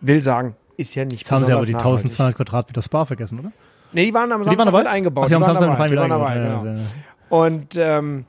Will 0.00 0.22
sagen, 0.22 0.54
ist 0.76 0.94
ja 0.94 1.04
nicht 1.04 1.20
jetzt 1.22 1.30
haben 1.30 1.44
sie 1.44 1.52
aber 1.52 1.64
die 1.64 1.72
nachhaltig. 1.72 2.04
1200 2.06 2.36
Quadratmeter 2.36 2.82
Spa 2.82 3.04
vergessen, 3.04 3.38
oder? 3.40 3.52
Nee, 3.92 4.06
die 4.06 4.14
waren 4.14 4.30
am 4.32 4.42
Die 4.42 4.48
Samstag 4.50 4.72
waren 4.72 4.82
mit 4.82 4.86
eingebaut. 4.92 5.24
Ach, 5.24 5.28
die 5.28 5.34
haben 5.34 5.42
waren 5.42 5.56
Samstag 5.56 5.72
dabei, 5.72 5.82
mit 5.84 5.92
die 5.92 5.98
eingebaut. 5.98 6.28
dabei, 6.28 6.36
Ja, 6.36 6.62
genau. 6.62 6.78
ja. 6.78 6.84
Und 7.28 7.76
ähm, 7.76 8.24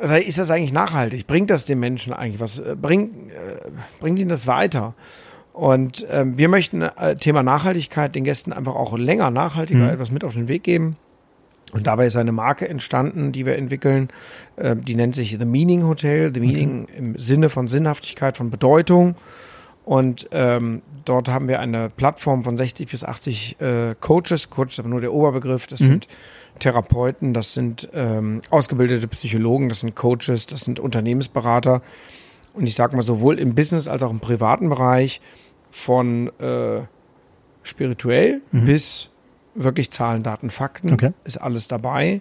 also 0.00 0.14
ist 0.14 0.38
das 0.38 0.50
eigentlich 0.50 0.72
nachhaltig? 0.72 1.26
Bringt 1.26 1.50
das 1.50 1.64
den 1.64 1.78
Menschen 1.80 2.12
eigentlich 2.12 2.40
was? 2.40 2.58
Äh, 2.58 2.74
Bringt, 2.80 3.30
äh, 3.30 3.34
bringt 4.00 4.18
ihnen 4.18 4.30
das 4.30 4.46
weiter? 4.46 4.94
Und 5.52 6.06
ähm, 6.10 6.38
wir 6.38 6.48
möchten 6.48 6.80
äh, 6.82 7.14
Thema 7.16 7.42
Nachhaltigkeit 7.42 8.14
den 8.14 8.24
Gästen 8.24 8.52
einfach 8.52 8.74
auch 8.74 8.96
länger 8.96 9.30
nachhaltiger 9.30 9.84
Mhm. 9.84 9.90
etwas 9.90 10.10
mit 10.10 10.24
auf 10.24 10.32
den 10.32 10.48
Weg 10.48 10.64
geben. 10.64 10.96
Und 11.72 11.86
dabei 11.86 12.06
ist 12.06 12.16
eine 12.16 12.32
Marke 12.32 12.68
entstanden, 12.68 13.32
die 13.32 13.46
wir 13.46 13.56
entwickeln. 13.56 14.08
Äh, 14.56 14.76
die 14.76 14.94
nennt 14.94 15.14
sich 15.14 15.36
The 15.38 15.44
Meaning 15.44 15.84
Hotel. 15.84 16.32
The 16.34 16.40
Meaning 16.40 16.88
im 16.96 17.18
Sinne 17.18 17.48
von 17.50 17.68
Sinnhaftigkeit, 17.68 18.36
von 18.38 18.50
Bedeutung. 18.50 19.14
Und 19.84 20.28
ähm, 20.30 20.82
dort 21.04 21.28
haben 21.28 21.48
wir 21.48 21.58
eine 21.60 21.90
Plattform 21.90 22.44
von 22.44 22.56
60 22.56 22.88
bis 22.90 23.02
80 23.04 23.60
äh, 23.60 23.94
Coaches. 24.00 24.48
Coach 24.50 24.74
ist 24.74 24.78
aber 24.78 24.88
nur 24.88 25.00
der 25.00 25.12
Oberbegriff. 25.12 25.66
Das 25.66 25.80
Mhm. 25.80 25.84
sind 25.86 26.08
Therapeuten, 26.60 27.34
das 27.34 27.54
sind 27.54 27.88
ähm, 27.92 28.40
ausgebildete 28.50 29.08
Psychologen, 29.08 29.68
das 29.68 29.80
sind 29.80 29.96
Coaches, 29.96 30.46
das 30.46 30.60
sind 30.60 30.78
Unternehmensberater. 30.78 31.82
Und 32.54 32.66
ich 32.66 32.74
sage 32.74 32.94
mal, 32.94 33.02
sowohl 33.02 33.38
im 33.38 33.54
Business 33.54 33.88
als 33.88 34.02
auch 34.02 34.10
im 34.10 34.20
privaten 34.20 34.68
Bereich 34.68 35.20
von 35.70 36.28
äh, 36.38 36.82
spirituell 37.62 38.40
Mhm. 38.52 38.64
bis 38.66 39.08
wirklich 39.54 39.90
Zahlen, 39.90 40.22
Daten, 40.22 40.50
Fakten 40.50 40.92
Okay. 40.92 41.12
ist 41.24 41.38
alles 41.38 41.68
dabei. 41.68 42.20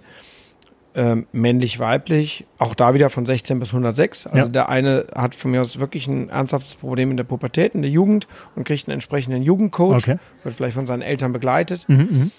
Ähm, 0.94 1.26
männlich, 1.32 1.80
weiblich, 1.80 2.46
auch 2.58 2.76
da 2.76 2.94
wieder 2.94 3.10
von 3.10 3.26
16 3.26 3.60
bis 3.60 3.70
106. 3.70 4.28
Also 4.28 4.38
Ja. 4.40 4.46
der 4.50 4.68
eine 4.68 5.06
hat 5.16 5.36
von 5.36 5.52
mir 5.52 5.62
aus 5.62 5.80
wirklich 5.80 6.06
ein 6.08 6.28
ernsthaftes 6.28 6.76
Problem 6.76 7.12
in 7.12 7.16
der 7.18 7.24
Pubertät, 7.24 7.76
in 7.76 7.82
der 7.82 7.90
Jugend 7.92 8.28
und 8.58 8.66
kriegt 8.66 8.88
einen 8.90 8.96
entsprechenden 8.96 9.42
Jugendcoach, 9.42 9.96
Okay. 9.96 10.18
wird 10.44 10.54
vielleicht 10.56 10.76
von 10.76 10.86
seinen 10.86 11.02
Eltern 11.02 11.32
begleitet. 11.32 11.88
Mhm, 11.88 11.96
mhm. 12.12 12.32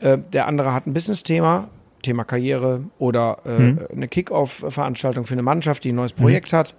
Äh, 0.00 0.18
der 0.32 0.48
andere 0.48 0.74
hat 0.74 0.88
ein 0.88 0.92
Business-Thema, 0.92 1.68
Thema 2.02 2.24
Karriere 2.24 2.82
oder 2.98 3.38
äh, 3.46 3.58
Mhm. 3.60 3.78
eine 3.94 4.08
Kick-Off-Veranstaltung 4.08 5.24
für 5.24 5.34
eine 5.34 5.42
Mannschaft, 5.42 5.84
die 5.84 5.92
ein 5.92 5.96
neues 5.96 6.12
Projekt 6.12 6.52
hat. 6.52 6.74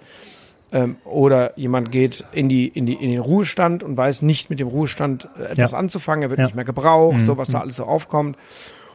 Ähm, 0.73 0.97
oder 1.05 1.57
jemand 1.57 1.91
geht 1.93 2.25
in, 2.33 2.49
die, 2.49 2.67
in, 2.67 2.85
die, 2.85 2.93
in 2.95 3.09
den 3.11 3.19
Ruhestand 3.19 3.83
und 3.83 3.95
weiß 3.95 4.21
nicht 4.21 4.49
mit 4.49 4.59
dem 4.59 4.67
Ruhestand 4.67 5.29
äh, 5.39 5.51
etwas 5.51 5.71
Ja. 5.71 5.77
anzufangen. 5.77 6.23
Er 6.23 6.29
wird 6.29 6.39
Ja. 6.39 6.45
nicht 6.45 6.55
mehr 6.55 6.65
gebraucht, 6.65 7.19
Mhm. 7.21 7.25
so 7.25 7.37
was 7.37 7.49
da 7.49 7.59
alles 7.61 7.75
so 7.77 7.85
aufkommt. 7.85 8.37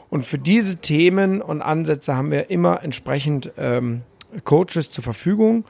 Und 0.08 0.24
für 0.24 0.38
diese 0.38 0.76
Themen 0.76 1.42
und 1.42 1.62
Ansätze 1.62 2.16
haben 2.16 2.30
wir 2.30 2.50
immer 2.50 2.82
entsprechend 2.82 3.52
ähm, 3.58 4.02
Coaches 4.44 4.90
zur 4.90 5.04
Verfügung. 5.04 5.64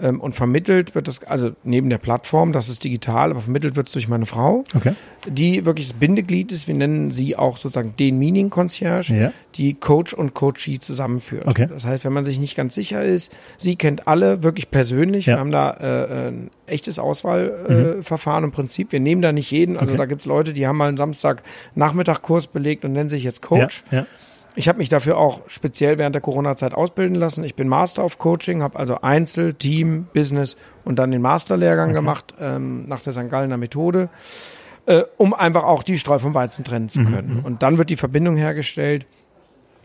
Ähm, 0.00 0.20
und 0.20 0.34
vermittelt 0.34 0.94
wird 0.94 1.06
das, 1.06 1.22
also 1.24 1.52
neben 1.64 1.90
der 1.90 1.98
Plattform, 1.98 2.52
das 2.52 2.68
ist 2.70 2.82
digital, 2.82 3.30
aber 3.30 3.40
vermittelt 3.40 3.76
wird 3.76 3.88
es 3.88 3.92
durch 3.92 4.08
meine 4.08 4.24
Frau 4.26 4.64
Okay. 4.74 4.94
die 5.28 5.66
wirklich 5.66 5.88
das 5.88 5.98
Bindeglied 5.98 6.50
ist. 6.50 6.66
Wir 6.66 6.74
nennen 6.74 7.10
sie 7.10 7.36
auch 7.36 7.58
sozusagen 7.58 7.94
den 7.98 8.18
Meaning 8.18 8.48
Concierge, 8.48 9.14
Ja. 9.14 9.32
die 9.56 9.74
Coach 9.74 10.14
und 10.14 10.32
Coachee 10.34 10.78
zusammenführt. 10.78 11.46
Okay. 11.46 11.68
Das 11.68 11.84
heißt, 11.84 12.04
wenn 12.04 12.12
man 12.12 12.24
sich 12.24 12.40
nicht 12.40 12.56
ganz 12.56 12.74
sicher 12.74 13.02
ist, 13.04 13.32
sie 13.58 13.76
kennt 13.76 14.08
alle 14.08 14.42
wirklich 14.42 14.70
persönlich. 14.70 15.26
Ja. 15.26 15.34
Wir 15.36 15.40
haben 15.40 15.50
da 15.52 15.70
äh, 15.72 16.28
ein 16.28 16.50
echtes 16.66 16.98
Auswahlverfahren 16.98 17.98
äh, 18.00 18.02
Verfahren 18.02 18.44
im 18.44 18.50
Prinzip. 18.52 18.92
Wir 18.92 19.00
nehmen 19.00 19.20
da 19.20 19.32
nicht 19.32 19.50
jeden. 19.50 19.76
Also 19.76 19.92
Okay. 19.92 19.98
da 19.98 20.06
gibt 20.06 20.22
es 20.22 20.26
Leute, 20.26 20.52
die 20.54 20.66
haben 20.66 20.78
mal 20.78 20.88
einen 20.88 20.96
Samstag-Nachmittag-Kurs 20.96 22.46
belegt 22.48 22.84
und 22.84 22.92
nennen 22.92 23.08
sich 23.08 23.24
jetzt 23.24 23.42
Coach. 23.42 23.84
Ja. 23.90 24.06
Ich 24.54 24.68
habe 24.68 24.78
mich 24.78 24.88
dafür 24.90 25.16
auch 25.16 25.40
speziell 25.46 25.96
während 25.98 26.14
der 26.14 26.20
Corona-Zeit 26.22 26.74
ausbilden 26.74 27.14
lassen. 27.14 27.42
Ich 27.44 27.54
bin 27.54 27.68
Master 27.68 28.04
of 28.04 28.18
Coaching, 28.18 28.62
habe 28.62 28.78
also 28.78 29.00
Einzel, 29.00 29.54
Team, 29.54 30.06
Business 30.12 30.56
und 30.84 30.96
dann 30.98 31.10
den 31.10 31.22
Masterlehrgang 31.22 31.90
Okay. 31.90 31.98
gemacht 31.98 32.34
ähm, 32.38 32.86
nach 32.86 33.00
der 33.00 33.12
St. 33.14 33.30
Gallener 33.30 33.56
Methode, 33.56 34.10
äh, 34.86 35.02
um 35.16 35.32
einfach 35.32 35.64
auch 35.64 35.82
die 35.82 35.98
Streu 35.98 36.18
vom 36.18 36.34
Weizen 36.34 36.64
trennen 36.64 36.88
zu 36.90 37.02
können. 37.04 37.40
Und 37.42 37.62
dann 37.62 37.78
wird 37.78 37.88
die 37.90 37.96
Verbindung 37.96 38.36
hergestellt. 38.36 39.06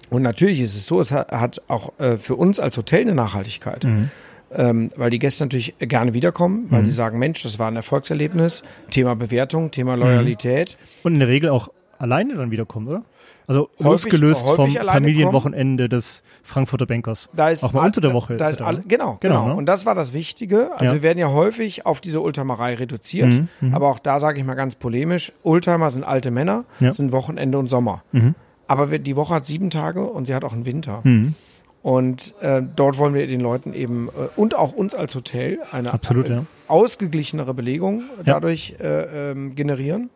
Und 0.09 0.21
natürlich 0.21 0.59
ist 0.61 0.75
es 0.75 0.85
so, 0.85 0.99
es 0.99 1.11
hat, 1.11 1.31
hat 1.31 1.61
auch 1.67 1.97
äh, 1.99 2.17
für 2.17 2.35
uns 2.35 2.59
als 2.59 2.75
Hotel 2.77 3.01
eine 3.01 3.13
Nachhaltigkeit. 3.15 3.83
Mhm. 3.85 4.09
Ähm, 4.53 4.91
weil 4.95 5.09
die 5.09 5.19
Gäste 5.19 5.43
natürlich 5.43 5.75
gerne 5.77 6.13
wiederkommen, 6.13 6.67
weil 6.69 6.81
Mhm. 6.81 6.85
sie 6.85 6.93
sagen, 6.93 7.19
Mensch, 7.19 7.43
das 7.43 7.59
war 7.59 7.67
ein 7.69 7.75
Erfolgserlebnis. 7.75 8.63
Thema 8.89 9.13
Bewertung, 9.15 9.71
Thema 9.71 9.95
Loyalität. 9.95 10.77
Und 11.03 11.13
in 11.15 11.19
der 11.19 11.27
Regel 11.27 11.49
auch 11.49 11.67
alleine 11.99 12.35
dann 12.35 12.51
wiederkommen, 12.51 12.87
oder? 12.87 13.03
Also 13.47 13.69
Häufig- 13.79 13.85
losgelöst 14.11 14.47
vom 14.47 14.69
Familienwochenende 14.71 15.89
des 15.89 16.21
Frankfurter 16.43 16.85
Bankers. 16.85 17.29
Da 17.33 17.49
ist 17.49 17.63
Auch 17.63 17.73
mal 17.73 17.85
unter 17.85 18.01
der 18.01 18.13
Woche. 18.13 18.37
Da 18.37 18.49
ist 18.49 18.61
all, 18.61 18.81
genau, 18.87 19.17
Genau, 19.19 19.35
genau. 19.43 19.47
ne? 19.47 19.55
Und 19.55 19.65
das 19.65 19.85
war 19.85 19.95
das 19.95 20.13
Wichtige. 20.13 20.71
Also 20.73 20.85
Ja. 20.85 20.93
wir 20.93 21.01
werden 21.03 21.17
ja 21.19 21.31
häufig 21.31 21.85
auf 21.85 22.01
diese 22.01 22.21
Ultramerei 22.21 22.75
reduziert. 22.75 23.33
Mhm, 23.33 23.47
mhm. 23.61 23.73
Aber 23.73 23.87
auch 23.89 23.99
da 23.99 24.19
sage 24.19 24.39
ich 24.39 24.45
mal 24.45 24.55
ganz 24.55 24.75
polemisch, 24.75 25.31
Oldtimer 25.43 25.89
sind 25.89 26.03
alte 26.03 26.31
Männer, 26.31 26.65
Ja. 26.79 26.91
sind 26.91 27.11
Wochenende 27.11 27.57
und 27.57 27.67
Sommer. 27.67 28.03
Mhm. 28.11 28.35
Aber 28.67 28.91
wir- 28.91 28.99
die 28.99 29.15
Woche 29.15 29.35
hat 29.35 29.45
sieben 29.45 29.69
Tage 29.69 30.03
und 30.03 30.25
sie 30.27 30.35
hat 30.35 30.43
auch 30.43 30.53
einen 30.53 30.65
Winter. 30.65 30.99
Mhm. 31.03 31.35
Und 31.83 32.33
äh, 32.41 32.61
dort 32.75 32.97
wollen 32.97 33.13
wir 33.13 33.27
den 33.27 33.39
Leuten 33.39 33.73
eben 33.73 34.09
äh, 34.09 34.27
und 34.35 34.55
auch 34.55 34.73
uns 34.73 34.93
als 34.93 35.15
Hotel 35.15 35.59
eine 35.71 35.93
Absolut, 35.93 36.27
äh, 36.27 36.33
ja. 36.33 36.43
ausgeglichenere 36.67 37.53
Belegung 37.53 38.03
dadurch 38.25 38.75
äh, 38.81 39.31
ähm, 39.31 39.55
generieren. 39.55 40.09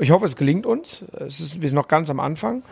Ich 0.00 0.10
hoffe, 0.10 0.24
es 0.24 0.34
gelingt 0.36 0.66
uns. 0.66 1.04
Es 1.18 1.40
ist, 1.40 1.60
wir 1.62 1.68
sind 1.68 1.76
noch 1.76 1.88
ganz 1.88 2.10
am 2.10 2.18
Anfang. 2.20 2.62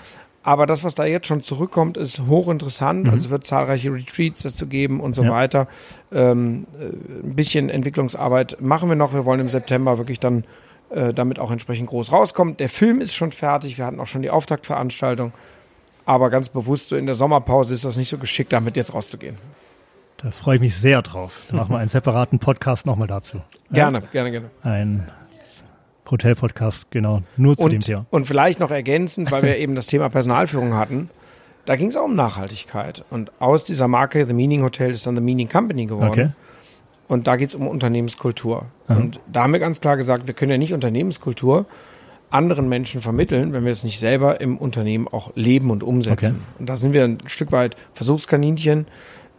Aber 0.43 0.67
das, 0.67 0.83
was 0.83 0.95
da 0.95 1.05
jetzt 1.05 1.27
schon 1.27 1.43
zurückkommt, 1.43 1.97
ist 1.97 2.21
hochinteressant. 2.27 3.05
Mhm. 3.05 3.11
Also 3.11 3.27
es 3.27 3.31
wird 3.31 3.47
zahlreiche 3.47 3.93
Retreats 3.93 4.43
dazu 4.43 4.67
geben 4.67 5.01
und 5.01 5.15
so 5.15 5.23
Ja. 5.25 5.31
weiter. 5.31 5.69
Ähm, 6.13 6.67
äh, 6.81 6.85
ein 7.27 7.35
bisschen 7.35 7.69
Entwicklungsarbeit 7.71 8.57
machen 8.61 8.89
wir 8.89 8.97
noch. 8.97 9.13
Wir 9.13 9.25
wollen 9.25 9.41
im 9.41 9.49
September 9.49 9.99
wirklich 9.99 10.21
dann 10.21 10.45
äh, 10.91 11.13
damit 11.13 11.39
auch 11.39 11.51
entsprechend 11.51 11.89
groß 11.91 12.13
rauskommen. 12.13 12.57
Der 12.57 12.71
Film 12.71 13.01
ist 13.03 13.15
schon 13.15 13.31
fertig. 13.31 13.77
Wir 13.77 13.85
hatten 13.85 14.01
auch 14.01 14.07
schon 14.07 14.23
die 14.23 14.31
Auftaktveranstaltung. 14.31 15.33
Aber 16.07 16.31
ganz 16.31 16.49
bewusst, 16.49 16.89
so 16.89 16.97
in 16.97 17.05
der 17.05 17.15
Sommerpause 17.15 17.75
ist 17.75 17.85
das 17.85 17.99
nicht 17.99 18.09
so 18.09 18.17
geschickt, 18.17 18.51
damit 18.55 18.77
jetzt 18.77 18.95
rauszugehen. 18.95 19.37
Da 20.17 20.31
freue 20.31 20.55
ich 20.57 20.61
mich 20.63 20.75
sehr 20.75 21.03
drauf. 21.03 21.43
Da 21.51 21.57
machen 21.57 21.73
wir 21.75 21.79
einen 21.79 21.89
separaten 21.89 22.39
Podcast 22.39 22.87
nochmal 22.87 23.07
dazu. 23.07 23.41
Gerne, 23.71 24.01
gerne, 24.13 24.31
gerne. 24.31 24.51
Ein 24.63 25.07
Hotel-Podcast, 26.11 26.91
genau, 26.91 27.23
nur 27.37 27.57
zu 27.57 27.69
dem 27.69 27.77
Und, 27.77 27.85
Thema. 27.85 28.07
und 28.11 28.27
vielleicht 28.27 28.61
noch 28.61 28.71
ergänzend, 28.71 29.31
weil 29.31 29.43
wir 29.43 29.57
eben 29.59 29.75
das 29.75 29.87
Thema 29.87 30.09
Personalführung 30.09 30.75
hatten, 30.75 31.11
da 31.65 31.77
ging 31.77 31.89
es 31.89 31.97
auch 31.97 32.05
um 32.05 32.15
Nachhaltigkeit. 32.15 33.05
Und 33.11 33.31
aus 33.41 33.65
dieser 33.65 33.89
Marke 33.89 34.27
The 34.27 34.33
Meaning 34.33 34.63
Hotel 34.63 34.91
ist 34.91 35.07
dann 35.07 35.15
The 35.17 35.21
Meaning 35.21 35.49
Company 35.49 35.87
geworden. 35.87 36.11
Okay. 36.11 36.31
Und 37.09 37.27
da 37.27 37.37
geht 37.37 37.51
es 37.51 37.55
um 37.55 37.67
Unternehmenskultur. 37.67 38.67
Aha. 38.87 38.99
Und 38.99 39.21
da 39.31 39.43
haben 39.43 39.53
wir 39.53 39.61
ganz 39.61 39.81
klar 39.81 39.97
gesagt, 39.97 40.27
wir 40.27 40.35
können 40.35 40.51
ja 40.51 40.59
nicht 40.59 40.73
Unternehmenskultur 40.73 41.67
anderen 42.31 42.69
Menschen 42.69 43.01
vermitteln, 43.01 43.53
wenn 43.53 43.65
wir 43.65 43.73
es 43.73 43.85
nicht 43.85 43.99
selber 43.99 44.41
im 44.41 44.59
Unternehmen 44.59 45.09
auch 45.09 45.33
leben 45.35 45.71
und 45.71 45.83
umsetzen. 45.83 46.37
Okay. 46.37 46.59
Und 46.59 46.69
da 46.69 46.77
sind 46.77 46.93
wir 46.93 47.05
ein 47.05 47.19
Stück 47.27 47.53
weit 47.53 47.77
Versuchskaninchen, 47.95 48.87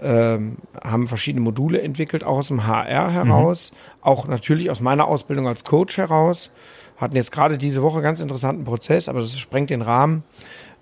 ähm, 0.01 0.57
haben 0.81 1.07
verschiedene 1.07 1.43
Module 1.43 1.81
entwickelt, 1.81 2.23
auch 2.23 2.38
aus 2.38 2.47
dem 2.47 2.65
HR 2.65 3.12
heraus, 3.12 3.71
mhm. 3.71 3.97
auch 4.01 4.27
natürlich 4.27 4.69
aus 4.71 4.81
meiner 4.81 5.07
Ausbildung 5.07 5.47
als 5.47 5.63
Coach 5.63 5.97
heraus. 5.97 6.51
Hatten 6.97 7.15
jetzt 7.15 7.31
gerade 7.31 7.57
diese 7.57 7.81
Woche 7.81 7.95
einen 7.95 8.03
ganz 8.03 8.19
interessanten 8.19 8.63
Prozess, 8.63 9.09
aber 9.09 9.19
das 9.19 9.38
sprengt 9.38 9.69
den 9.69 9.81
Rahmen, 9.81 10.23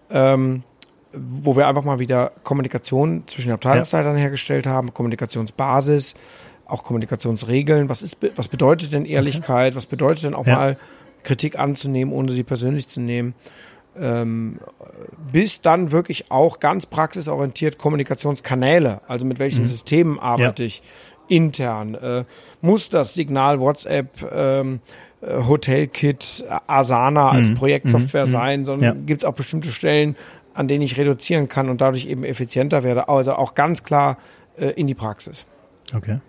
ähm, 0.10 0.64
wo 1.14 1.56
wir 1.56 1.68
einfach 1.68 1.84
mal 1.84 2.00
wieder 2.00 2.32
Kommunikation 2.44 3.24
zwischen 3.28 3.50
den 3.50 3.56
Abteilungsleitern 3.56 4.16
ja. 4.16 4.22
hergestellt 4.22 4.68
haben, 4.68 4.94
Kommunikationsbasis, 4.94 6.16
auch 6.66 6.84
Kommunikationsregeln. 6.84 7.90
Was 7.90 8.04
ist, 8.04 8.18
was 8.36 8.48
bedeutet 8.48 8.94
denn 8.94 9.06
Ehrlichkeit? 9.06 9.70
Okay. 9.70 9.78
Was 9.78 9.86
bedeutet 9.86 10.24
denn 10.24 10.34
auch 10.36 10.46
ja. 10.46 10.56
mal 10.56 10.78
Kritik 11.24 11.58
anzunehmen, 11.58 12.14
ohne 12.14 12.32
sie 12.32 12.44
persönlich 12.44 12.88
zu 12.88 13.00
nehmen? 13.00 13.34
Ähm, 14.00 14.60
bis 15.32 15.62
dann 15.62 15.92
wirklich 15.92 16.32
auch 16.32 16.60
ganz 16.60 16.86
praxisorientiert 16.86 17.78
Kommunikationskanäle, 17.78 19.02
also 19.08 19.26
mit 19.26 19.40
welchen 19.40 19.62
mhm. 19.62 19.68
Systemen 19.68 20.20
arbeite 20.20 20.64
ja. 20.64 20.68
ich 20.68 20.82
intern? 21.28 21.96
Äh, 21.96 22.26
muss 22.62 22.90
das 22.90 23.14
Signal 23.14 23.60
WhatsApp 23.60 24.10
ähm, 24.32 24.80
äh, 25.22 25.44
Hotelkit, 25.44 26.46
Asana 26.68 27.32
als 27.32 27.50
mhm. 27.50 27.56
Projektsoftware 27.56 28.26
mhm. 28.26 28.32
sein, 28.32 28.66
sondern 28.66 28.98
ja. 28.98 29.04
gibt 29.06 29.22
es 29.22 29.26
auch 29.26 29.34
bestimmte 29.34 29.70
Stellen, 29.70 30.16
an 30.54 30.68
denen 30.68 30.82
ich 30.82 30.98
reduzieren 30.98 31.50
kann 31.50 31.70
und 31.70 31.82
dadurch 31.82 32.08
eben 32.08 32.24
effizienter 32.24 32.84
werde. 32.84 33.10
Also 33.10 33.34
auch 33.34 33.56
ganz 33.56 33.84
klar 33.84 34.18
äh, 34.58 34.70
in 34.72 34.88
die 34.88 34.96
Praxis. 34.96 35.46
Okay. 35.96 36.20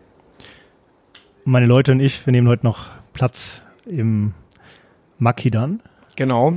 Meine 1.45 1.67
Leute 1.67 1.93
und 1.93 2.01
ich, 2.01 2.27
wir 2.27 2.33
nehmen 2.33 2.49
heute 2.49 2.67
noch 2.67 2.87
Platz 3.13 3.63
im 3.87 4.35
Makidan. 5.19 5.81
Genau. 6.17 6.55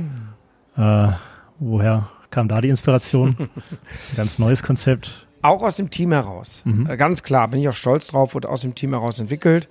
Äh, 0.76 1.08
woher 1.58 2.08
kam 2.30 2.48
da 2.48 2.60
die 2.60 2.68
Inspiration? 2.68 3.36
ganz 4.16 4.38
neues 4.38 4.62
Konzept. 4.62 5.26
Auch 5.42 5.62
aus 5.62 5.76
dem 5.76 5.90
Team 5.90 6.12
heraus. 6.12 6.62
Mhm. 6.64 6.88
Äh, 6.88 6.96
ganz 6.96 7.22
klar, 7.22 7.48
bin 7.48 7.60
ich 7.60 7.68
auch 7.68 7.74
stolz 7.74 8.08
drauf, 8.08 8.34
wurde 8.34 8.48
aus 8.48 8.62
dem 8.62 8.74
Team 8.74 8.90
heraus 8.90 9.18
entwickelt. 9.20 9.68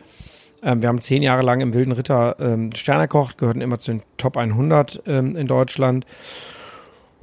Ähm, 0.64 0.82
wir 0.82 0.90
haben 0.90 1.02
zehn 1.02 1.22
Jahre 1.22 1.42
lang 1.42 1.62
im 1.62 1.74
Wilden 1.74 1.92
Ritter 1.92 2.36
ähm, 2.40 2.70
Sterne 2.76 3.04
gekocht, 3.04 3.38
gehörten 3.38 3.62
immer 3.62 3.80
zu 3.80 3.92
den 3.92 4.04
Top 4.18 4.38
100 4.38 5.04
ähm, 5.08 5.36
in 5.36 5.48
Deutschland 5.48 6.06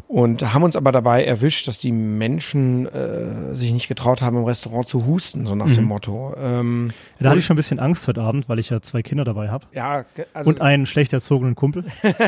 und 0.09 0.55
haben 0.55 0.63
uns 0.63 0.75
aber 0.75 0.91
dabei 0.91 1.23
erwischt, 1.25 1.69
dass 1.69 1.79
die 1.79 1.93
Menschen 1.93 2.87
äh, 2.87 3.55
sich 3.55 3.73
nicht 3.73 3.89
getraut 3.89 4.23
haben, 4.23 4.39
im 4.39 4.45
Restaurant 4.45 4.89
zu 4.89 5.05
husten, 5.07 5.45
so 5.45 5.55
nach 5.55 5.67
mhm. 5.67 5.75
dem 5.75 5.85
Motto. 5.85 6.35
Ähm, 6.39 6.93
ja, 7.19 7.25
da 7.25 7.31
hatte 7.31 7.39
ich 7.39 7.47
schon 7.47 7.55
ein 7.55 7.59
bisschen 7.59 7.79
Angst 7.79 8.09
heute 8.09 8.23
Abend, 8.23 8.49
weil 8.49 8.59
ich 8.59 8.71
ja 8.71 8.81
zwei 8.81 9.03
Kinder 9.03 9.25
dabei 9.25 9.51
habe. 9.51 9.67
Ja, 9.73 10.07
also, 10.33 10.49
und 10.49 10.63
einen 10.63 10.87
schlecht 10.87 11.13
erzogenen 11.13 11.55
Kumpel. 11.55 11.85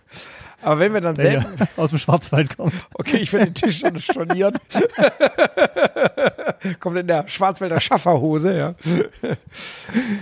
aber 0.62 0.80
wenn 0.80 0.94
wir 0.94 1.00
dann 1.00 1.16
selber 1.16 1.46
aus 1.76 1.90
dem 1.90 1.98
Schwarzwald 1.98 2.56
kommen. 2.56 2.72
Okay, 2.94 3.18
ich 3.18 3.32
will 3.32 3.44
den 3.44 3.54
Tisch 3.54 3.80
schon 3.80 3.98
stornieren. 3.98 4.56
Kommt 6.80 6.96
in 6.96 7.06
der 7.06 7.28
Schwarzwälder 7.28 7.80
Schafferhose, 7.80 8.56
ja. 8.56 8.74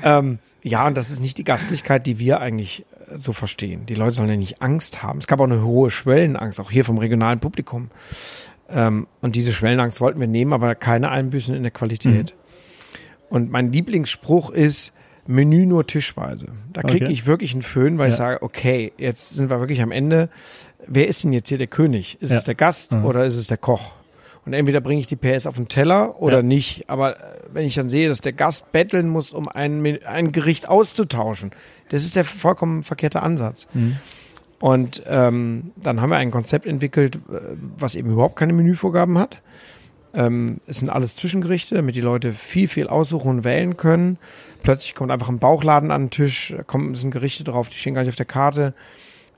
ähm, 0.02 0.38
ja, 0.62 0.86
und 0.86 0.96
das 0.96 1.10
ist 1.10 1.20
nicht 1.20 1.38
die 1.38 1.44
Gastlichkeit, 1.44 2.06
die 2.06 2.18
wir 2.18 2.40
eigentlich 2.40 2.84
so 3.16 3.32
verstehen. 3.32 3.86
Die 3.86 3.94
Leute 3.94 4.16
sollen 4.16 4.30
ja 4.30 4.36
nicht 4.36 4.62
Angst 4.62 5.02
haben. 5.02 5.18
Es 5.18 5.26
gab 5.26 5.40
auch 5.40 5.44
eine 5.44 5.62
hohe 5.62 5.90
Schwellenangst, 5.90 6.58
auch 6.58 6.70
hier 6.70 6.84
vom 6.84 6.98
regionalen 6.98 7.38
Publikum. 7.38 7.90
Ähm, 8.70 9.06
und 9.20 9.36
diese 9.36 9.52
Schwellenangst 9.52 10.00
wollten 10.00 10.20
wir 10.20 10.26
nehmen, 10.26 10.52
aber 10.52 10.74
keine 10.74 11.10
Einbüßen 11.10 11.54
in 11.54 11.62
der 11.62 11.70
Qualität. 11.70 12.34
Mhm. 12.34 12.38
Und 13.28 13.50
mein 13.50 13.72
Lieblingsspruch 13.72 14.50
ist, 14.50 14.93
Menü 15.26 15.66
nur 15.66 15.86
tischweise. 15.86 16.48
Da 16.72 16.82
kriege 16.82 17.06
okay. 17.06 17.12
ich 17.12 17.26
wirklich 17.26 17.52
einen 17.52 17.62
Föhn, 17.62 17.98
weil 17.98 18.06
ja. 18.06 18.10
ich 18.10 18.16
sage, 18.16 18.42
okay, 18.42 18.92
jetzt 18.98 19.30
sind 19.30 19.50
wir 19.50 19.60
wirklich 19.60 19.82
am 19.82 19.90
Ende. 19.92 20.28
Wer 20.86 21.08
ist 21.08 21.24
denn 21.24 21.32
jetzt 21.32 21.48
hier 21.48 21.58
der 21.58 21.66
König? 21.66 22.18
Ist 22.20 22.30
ja. 22.30 22.36
es 22.36 22.44
der 22.44 22.54
Gast 22.54 22.92
mhm. 22.92 23.04
oder 23.04 23.24
ist 23.24 23.36
es 23.36 23.46
der 23.46 23.56
Koch? 23.56 23.94
Und 24.44 24.52
entweder 24.52 24.80
bringe 24.80 25.00
ich 25.00 25.06
die 25.06 25.16
PS 25.16 25.46
auf 25.46 25.56
den 25.56 25.68
Teller 25.68 26.20
oder 26.20 26.38
ja. 26.38 26.42
nicht. 26.42 26.90
Aber 26.90 27.16
äh, 27.16 27.22
wenn 27.52 27.64
ich 27.64 27.74
dann 27.74 27.88
sehe, 27.88 28.08
dass 28.08 28.20
der 28.20 28.34
Gast 28.34 28.72
betteln 28.72 29.08
muss, 29.08 29.32
um 29.32 29.48
ein, 29.48 29.98
ein 30.04 30.32
Gericht 30.32 30.68
auszutauschen, 30.68 31.52
das 31.88 32.02
ist 32.02 32.16
der 32.16 32.24
vollkommen 32.24 32.82
verkehrte 32.82 33.22
Ansatz. 33.22 33.66
Mhm. 33.72 33.96
Und 34.60 35.02
ähm, 35.06 35.72
dann 35.76 36.00
haben 36.00 36.10
wir 36.10 36.16
ein 36.16 36.30
Konzept 36.30 36.66
entwickelt, 36.66 37.16
äh, 37.16 37.40
was 37.78 37.94
eben 37.94 38.10
überhaupt 38.10 38.36
keine 38.36 38.52
Menüvorgaben 38.52 39.18
hat. 39.18 39.42
Ähm, 40.14 40.60
es 40.66 40.78
sind 40.78 40.90
alles 40.90 41.16
Zwischengerichte, 41.16 41.74
damit 41.74 41.96
die 41.96 42.00
Leute 42.00 42.32
viel, 42.32 42.68
viel 42.68 42.86
aussuchen 42.86 43.28
und 43.30 43.44
wählen 43.44 43.76
können. 43.76 44.18
Plötzlich 44.62 44.94
kommt 44.94 45.10
einfach 45.10 45.28
ein 45.28 45.40
Bauchladen 45.40 45.90
an 45.90 46.04
den 46.04 46.10
Tisch, 46.10 46.54
da 46.56 46.62
kommen, 46.62 46.94
sind 46.94 47.10
Gerichte 47.10 47.44
drauf, 47.44 47.68
die 47.68 47.76
stehen 47.76 47.94
gar 47.94 48.02
nicht 48.02 48.10
auf 48.10 48.16
der 48.16 48.26
Karte. 48.26 48.74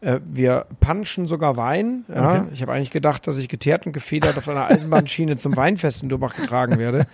Äh, 0.01 0.21
wir 0.25 0.67
punchen 0.81 1.27
sogar 1.27 1.57
Wein. 1.57 2.05
Ja. 2.09 2.43
Okay. 2.43 2.49
Ich 2.53 2.62
habe 2.62 2.73
eigentlich 2.73 2.91
gedacht, 2.91 3.27
dass 3.27 3.39
ich 3.39 3.49
geteert 3.49 3.87
und 3.87 3.93
gefedert 3.93 4.37
auf 4.37 4.49
einer 4.49 4.67
Eisenbahnschiene 4.67 5.37
zum 5.37 5.57
Weinfest 5.57 6.03
in 6.03 6.09
Durbach 6.09 6.35
getragen 6.35 6.79
werde. 6.79 7.07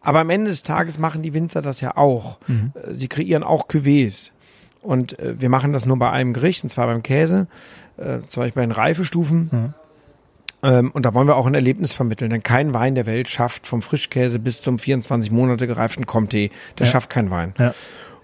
Aber 0.00 0.20
am 0.20 0.30
Ende 0.30 0.50
des 0.50 0.62
Tages 0.62 0.98
machen 0.98 1.22
die 1.22 1.34
Winzer 1.34 1.62
das 1.62 1.80
ja 1.80 1.96
auch. 1.96 2.38
Mhm. 2.46 2.72
Äh, 2.74 2.94
sie 2.94 3.08
kreieren 3.08 3.42
auch 3.42 3.68
Cuvées. 3.68 4.32
Und 4.82 5.18
äh, 5.18 5.40
wir 5.40 5.48
machen 5.48 5.72
das 5.72 5.86
nur 5.86 5.98
bei 5.98 6.10
einem 6.10 6.32
Gericht, 6.32 6.62
und 6.62 6.68
zwar 6.68 6.86
beim 6.86 7.02
Käse, 7.02 7.48
äh, 7.96 8.18
zum 8.28 8.42
Beispiel 8.42 8.62
bei 8.62 8.66
den 8.66 8.72
Reifestufen. 8.72 9.50
Mhm. 9.50 9.74
Ähm, 10.66 10.90
und 10.90 11.04
da 11.06 11.14
wollen 11.14 11.28
wir 11.28 11.36
auch 11.36 11.46
ein 11.46 11.54
Erlebnis 11.54 11.92
vermitteln, 11.92 12.30
denn 12.30 12.42
kein 12.42 12.74
Wein 12.74 12.96
der 12.96 13.06
Welt 13.06 13.28
schafft 13.28 13.66
vom 13.66 13.82
Frischkäse 13.82 14.40
bis 14.40 14.60
zum 14.60 14.78
24 14.78 15.30
Monate 15.30 15.66
gereiften 15.66 16.04
Comté. 16.04 16.50
Das 16.74 16.88
ja. 16.88 16.92
schafft 16.92 17.10
kein 17.10 17.30
Wein. 17.30 17.54
Ja. 17.58 17.72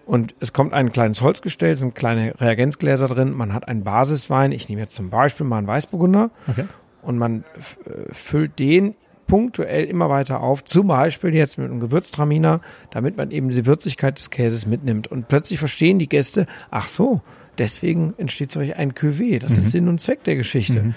Und 0.04 0.34
es 0.40 0.52
kommt 0.52 0.72
ein 0.72 0.90
kleines 0.90 1.22
Holzgestell, 1.22 1.76
sind 1.76 1.94
kleine 1.94 2.34
Reagenzgläser 2.40 3.06
drin. 3.06 3.32
Man 3.32 3.54
hat 3.54 3.68
einen 3.68 3.84
Basiswein. 3.84 4.50
Ich 4.50 4.68
nehme 4.68 4.82
jetzt 4.82 4.96
zum 4.96 5.10
Beispiel 5.10 5.46
mal 5.46 5.58
einen 5.58 5.68
Weißburgunder. 5.68 6.30
Okay. 6.48 6.64
Und 7.02 7.18
man 7.18 7.44
äh, 7.84 8.12
füllt 8.12 8.58
den 8.58 8.96
punktuell 9.28 9.84
immer 9.84 10.10
weiter 10.10 10.40
auf. 10.40 10.64
Zum 10.64 10.88
Beispiel 10.88 11.34
jetzt 11.34 11.58
mit 11.58 11.70
einem 11.70 11.78
Gewürztraminer, 11.78 12.60
damit 12.90 13.16
man 13.16 13.30
eben 13.30 13.50
die 13.50 13.64
Würzigkeit 13.64 14.18
des 14.18 14.30
Käses 14.30 14.66
mitnimmt. 14.66 15.06
Und 15.06 15.28
plötzlich 15.28 15.60
verstehen 15.60 16.00
die 16.00 16.08
Gäste, 16.08 16.46
ach 16.72 16.88
so, 16.88 17.22
deswegen 17.56 18.14
entsteht 18.18 18.50
solch 18.50 18.76
ein 18.76 18.92
Cuvée. 18.92 19.38
Das 19.38 19.52
mhm. 19.52 19.58
ist 19.58 19.70
Sinn 19.70 19.88
und 19.88 20.00
Zweck 20.00 20.24
der 20.24 20.34
Geschichte. 20.34 20.82
Mhm. 20.82 20.94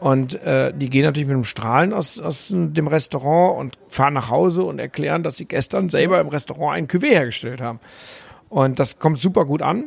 Und 0.00 0.42
äh, 0.42 0.72
die 0.74 0.88
gehen 0.88 1.04
natürlich 1.04 1.28
mit 1.28 1.34
einem 1.34 1.44
Strahlen 1.44 1.92
aus, 1.92 2.18
aus 2.18 2.48
dem 2.50 2.86
Restaurant 2.86 3.58
und 3.58 3.78
fahren 3.88 4.14
nach 4.14 4.30
Hause 4.30 4.62
und 4.62 4.78
erklären, 4.78 5.22
dass 5.22 5.36
sie 5.36 5.44
gestern 5.44 5.90
selber 5.90 6.20
im 6.20 6.28
Restaurant 6.28 6.76
ein 6.76 6.88
Cuvée 6.88 7.10
hergestellt 7.10 7.60
haben. 7.60 7.80
Und 8.48 8.78
das 8.78 8.98
kommt 8.98 9.20
super 9.20 9.44
gut 9.44 9.60
an. 9.60 9.84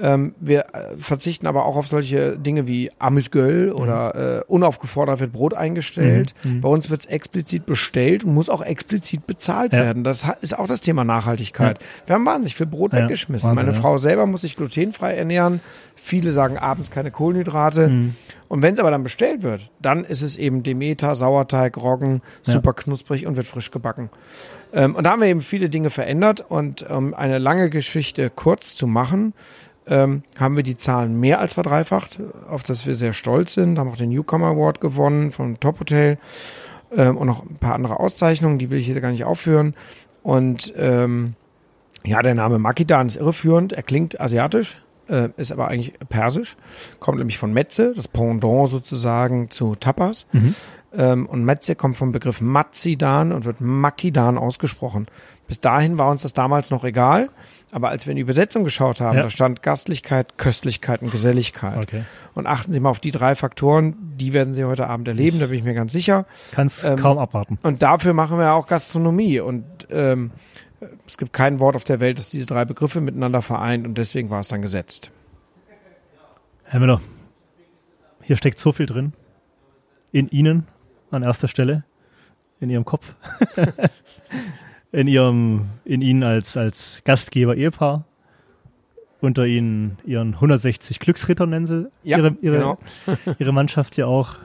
Ähm, 0.00 0.34
wir 0.40 0.60
äh, 0.72 0.96
verzichten 0.98 1.46
aber 1.46 1.66
auch 1.66 1.76
auf 1.76 1.86
solche 1.86 2.38
Dinge 2.38 2.66
wie 2.66 2.90
Amüsgöl 2.98 3.68
mhm. 3.68 3.76
oder 3.80 4.40
äh, 4.40 4.44
unaufgefordert 4.46 5.20
wird 5.20 5.32
Brot 5.32 5.54
eingestellt. 5.54 6.34
Mhm. 6.42 6.54
mhm. 6.54 6.60
Bei 6.62 6.68
uns 6.70 6.88
wird 6.88 7.02
es 7.02 7.06
explizit 7.06 7.66
bestellt 7.66 8.24
und 8.24 8.32
muss 8.32 8.48
auch 8.48 8.62
explizit 8.62 9.26
bezahlt 9.26 9.72
ja. 9.72 9.80
werden. 9.80 10.02
Das 10.02 10.26
ist 10.40 10.58
auch 10.58 10.66
das 10.66 10.80
Thema 10.80 11.04
Nachhaltigkeit. 11.04 11.78
Ja. 11.80 11.86
Wir 12.06 12.14
haben 12.14 12.26
wahnsinnig 12.26 12.56
viel 12.56 12.66
Brot 12.66 12.94
ja. 12.94 13.02
weggeschmissen. 13.02 13.50
Wahnsinn, 13.50 13.66
Meine 13.66 13.78
Frau 13.78 13.98
selber 13.98 14.26
muss 14.26 14.40
sich 14.40 14.56
glutenfrei 14.56 15.14
ernähren. 15.14 15.60
Viele 15.94 16.32
sagen 16.32 16.56
abends 16.56 16.90
keine 16.90 17.10
Kohlenhydrate. 17.10 17.88
Mhm. 17.88 18.16
Und 18.48 18.62
wenn 18.62 18.74
es 18.74 18.80
aber 18.80 18.90
dann 18.90 19.02
bestellt 19.02 19.42
wird, 19.42 19.70
dann 19.80 20.04
ist 20.04 20.22
es 20.22 20.36
eben 20.36 20.62
Demeter, 20.62 21.14
Sauerteig, 21.14 21.76
Roggen, 21.76 22.22
super 22.42 22.72
knusprig 22.72 23.26
und 23.26 23.36
wird 23.36 23.46
frisch 23.46 23.70
gebacken. 23.70 24.10
Ähm, 24.72 24.94
und 24.94 25.04
da 25.04 25.12
haben 25.12 25.20
wir 25.20 25.28
eben 25.28 25.40
viele 25.40 25.68
Dinge 25.68 25.90
verändert 25.90 26.44
und 26.48 26.82
um 26.82 27.14
eine 27.14 27.38
lange 27.38 27.70
Geschichte 27.70 28.30
kurz 28.30 28.74
zu 28.74 28.86
machen, 28.86 29.34
ähm, 29.86 30.22
haben 30.38 30.56
wir 30.56 30.62
die 30.62 30.76
Zahlen 30.76 31.18
mehr 31.18 31.40
als 31.40 31.54
verdreifacht, 31.54 32.20
auf 32.48 32.62
das 32.62 32.86
wir 32.86 32.94
sehr 32.94 33.12
stolz 33.12 33.54
sind, 33.54 33.78
haben 33.78 33.90
auch 33.90 33.96
den 33.96 34.10
Newcomer 34.10 34.48
Award 34.48 34.80
gewonnen 34.80 35.30
vom 35.30 35.58
Top 35.60 35.80
Hotel 35.80 36.18
ähm, 36.96 37.16
und 37.16 37.26
noch 37.26 37.44
ein 37.44 37.56
paar 37.56 37.74
andere 37.74 37.98
Auszeichnungen, 37.98 38.58
die 38.58 38.70
will 38.70 38.78
ich 38.78 38.86
hier 38.86 39.00
gar 39.00 39.10
nicht 39.10 39.24
aufführen. 39.24 39.74
Und 40.22 40.72
ähm, 40.76 41.34
ja, 42.04 42.22
der 42.22 42.34
Name 42.34 42.58
Makidan 42.58 43.06
ist 43.06 43.16
irreführend, 43.16 43.72
er 43.72 43.82
klingt 43.82 44.20
asiatisch, 44.20 44.76
äh, 45.08 45.28
ist 45.36 45.52
aber 45.52 45.68
eigentlich 45.68 45.94
persisch, 46.08 46.56
kommt 47.00 47.18
nämlich 47.18 47.38
von 47.38 47.52
Metze, 47.52 47.92
das 47.94 48.08
Pendant 48.08 48.68
sozusagen 48.68 49.50
zu 49.50 49.74
Tapas. 49.74 50.26
Mhm. 50.32 50.54
Ähm, 50.94 51.26
und 51.26 51.44
Metze 51.44 51.74
kommt 51.74 51.96
vom 51.96 52.12
Begriff 52.12 52.40
Matzidan 52.40 53.32
und 53.32 53.44
wird 53.44 53.60
Makidan 53.60 54.38
ausgesprochen. 54.38 55.06
Bis 55.52 55.60
dahin 55.60 55.98
war 55.98 56.10
uns 56.10 56.22
das 56.22 56.32
damals 56.32 56.70
noch 56.70 56.82
egal, 56.82 57.28
aber 57.72 57.90
als 57.90 58.06
wir 58.06 58.12
in 58.12 58.16
die 58.16 58.22
Übersetzung 58.22 58.64
geschaut 58.64 59.02
haben, 59.02 59.18
ja. 59.18 59.24
da 59.24 59.28
stand 59.28 59.62
Gastlichkeit, 59.62 60.38
Köstlichkeit 60.38 61.02
und 61.02 61.12
Geselligkeit. 61.12 61.76
Okay. 61.76 62.04
Und 62.32 62.46
achten 62.46 62.72
Sie 62.72 62.80
mal 62.80 62.88
auf 62.88 63.00
die 63.00 63.10
drei 63.10 63.34
Faktoren, 63.34 63.94
die 64.16 64.32
werden 64.32 64.54
Sie 64.54 64.64
heute 64.64 64.86
Abend 64.86 65.08
erleben, 65.08 65.40
da 65.40 65.48
bin 65.48 65.58
ich 65.58 65.62
mir 65.62 65.74
ganz 65.74 65.92
sicher. 65.92 66.24
Kannst 66.52 66.86
ähm, 66.86 66.96
kaum 66.96 67.18
abwarten. 67.18 67.58
Und 67.62 67.82
dafür 67.82 68.14
machen 68.14 68.38
wir 68.38 68.54
auch 68.54 68.66
Gastronomie 68.66 69.40
und 69.40 69.66
ähm, 69.90 70.30
es 71.06 71.18
gibt 71.18 71.34
kein 71.34 71.60
Wort 71.60 71.76
auf 71.76 71.84
der 71.84 72.00
Welt, 72.00 72.16
das 72.16 72.30
diese 72.30 72.46
drei 72.46 72.64
Begriffe 72.64 73.02
miteinander 73.02 73.42
vereint 73.42 73.86
und 73.86 73.98
deswegen 73.98 74.30
war 74.30 74.40
es 74.40 74.48
dann 74.48 74.62
gesetzt. 74.62 75.10
Herr 76.64 76.80
Müller, 76.80 77.02
hier 78.22 78.36
steckt 78.36 78.58
so 78.58 78.72
viel 78.72 78.86
drin. 78.86 79.12
In 80.12 80.30
Ihnen 80.30 80.66
an 81.10 81.22
erster 81.22 81.46
Stelle, 81.46 81.84
in 82.58 82.70
Ihrem 82.70 82.86
Kopf, 82.86 83.16
in 84.92 85.08
Ihrem, 85.08 85.66
in 85.84 86.02
Ihnen 86.02 86.22
als, 86.22 86.56
als 86.56 87.02
Gastgeber 87.04 87.56
Ehepaar, 87.56 88.04
unter 89.20 89.46
ihnen 89.46 89.98
ihren 90.04 90.34
160 90.34 90.98
Glücksritter 90.98 91.46
nennen 91.46 91.64
sie 91.64 91.88
Ja, 92.02 92.18
ihre, 92.18 92.36
ihre, 92.42 92.56
genau. 92.58 92.78
ihre 93.38 93.52
Mannschaft 93.52 93.96
ja 93.96 94.06
auch. 94.06 94.36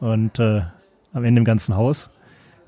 Und 0.00 0.38
äh, 0.38 0.62
am 1.12 1.24
Ende 1.24 1.40
im 1.40 1.44
ganzen 1.44 1.76
Haus. 1.76 2.08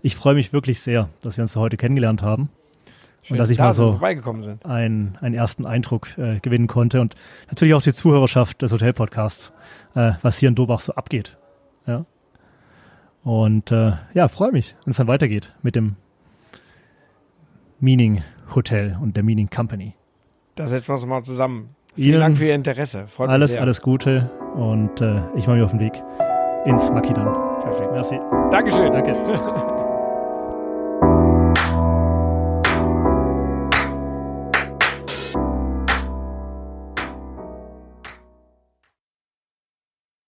Ich 0.03 0.15
freue 0.17 0.35
mich 0.35 0.53
wirklich 0.53 0.81
sehr, 0.81 1.09
dass 1.23 1.39
wir 1.39 1.43
uns 1.43 1.57
heute 1.57 1.77
kennengelernt 1.79 2.23
haben 2.23 2.51
Schön, 3.23 3.39
dass 3.39 3.51
ich 3.51 3.57
da 3.57 3.65
mal 3.65 3.73
so- 3.73 3.99
einen, 4.65 5.17
einen 5.21 5.35
ersten 5.35 5.67
Eindruck 5.67 6.17
äh, 6.19 6.39
gewinnen 6.41 6.69
konnte 6.69 7.01
und 7.01 7.17
natürlich 7.49 7.75
auch 7.75 7.83
die 7.83 7.93
Zuhörerschaft 7.95 8.61
des 8.62 8.71
Hotelpodcasts, 8.73 9.53
äh, 9.95 10.12
was 10.23 10.39
hier 10.39 10.51
in 10.51 10.55
Dobach 10.55 10.81
so 10.81 10.95
abgeht. 10.95 11.37
Ja. 11.87 12.05
Und 13.25 13.73
äh, 13.73 13.93
ja, 14.15 14.29
freue 14.29 14.53
mich, 14.53 14.77
wenn 14.85 14.91
es 14.93 14.99
dann 14.99 15.09
weitergeht 15.09 15.55
mit 15.62 15.75
dem 15.75 15.97
Meaning 17.81 18.23
Hotel 18.55 18.97
und 19.01 19.17
der 19.17 19.23
Meaning 19.23 19.49
Company. 19.51 19.95
Da 20.55 20.67
setzen 20.67 20.89
wir 20.89 20.93
uns 20.95 21.07
mal 21.07 21.23
zusammen. 21.23 21.71
Vielen 21.95 22.09
Ihnen 22.15 22.21
Dank 22.21 22.37
für 22.39 22.47
Ihr 22.47 22.55
Interesse. 22.55 23.07
Freut 23.09 23.29
mich 23.29 23.35
Alles, 23.35 23.53
sehr. 23.53 23.61
alles 23.62 23.81
Gute 23.83 24.31
und 24.55 25.01
äh, 25.01 25.21
ich 25.35 25.47
mache 25.47 25.57
mich 25.57 25.65
auf 25.65 25.71
den 25.73 25.81
Weg 25.81 26.03
ins 26.65 26.91
Makidan. 26.91 27.27
Perfekt. 27.61 27.93
Merci. 27.93 28.19
Dankeschön. 28.51 28.93
Danke. 28.93 29.15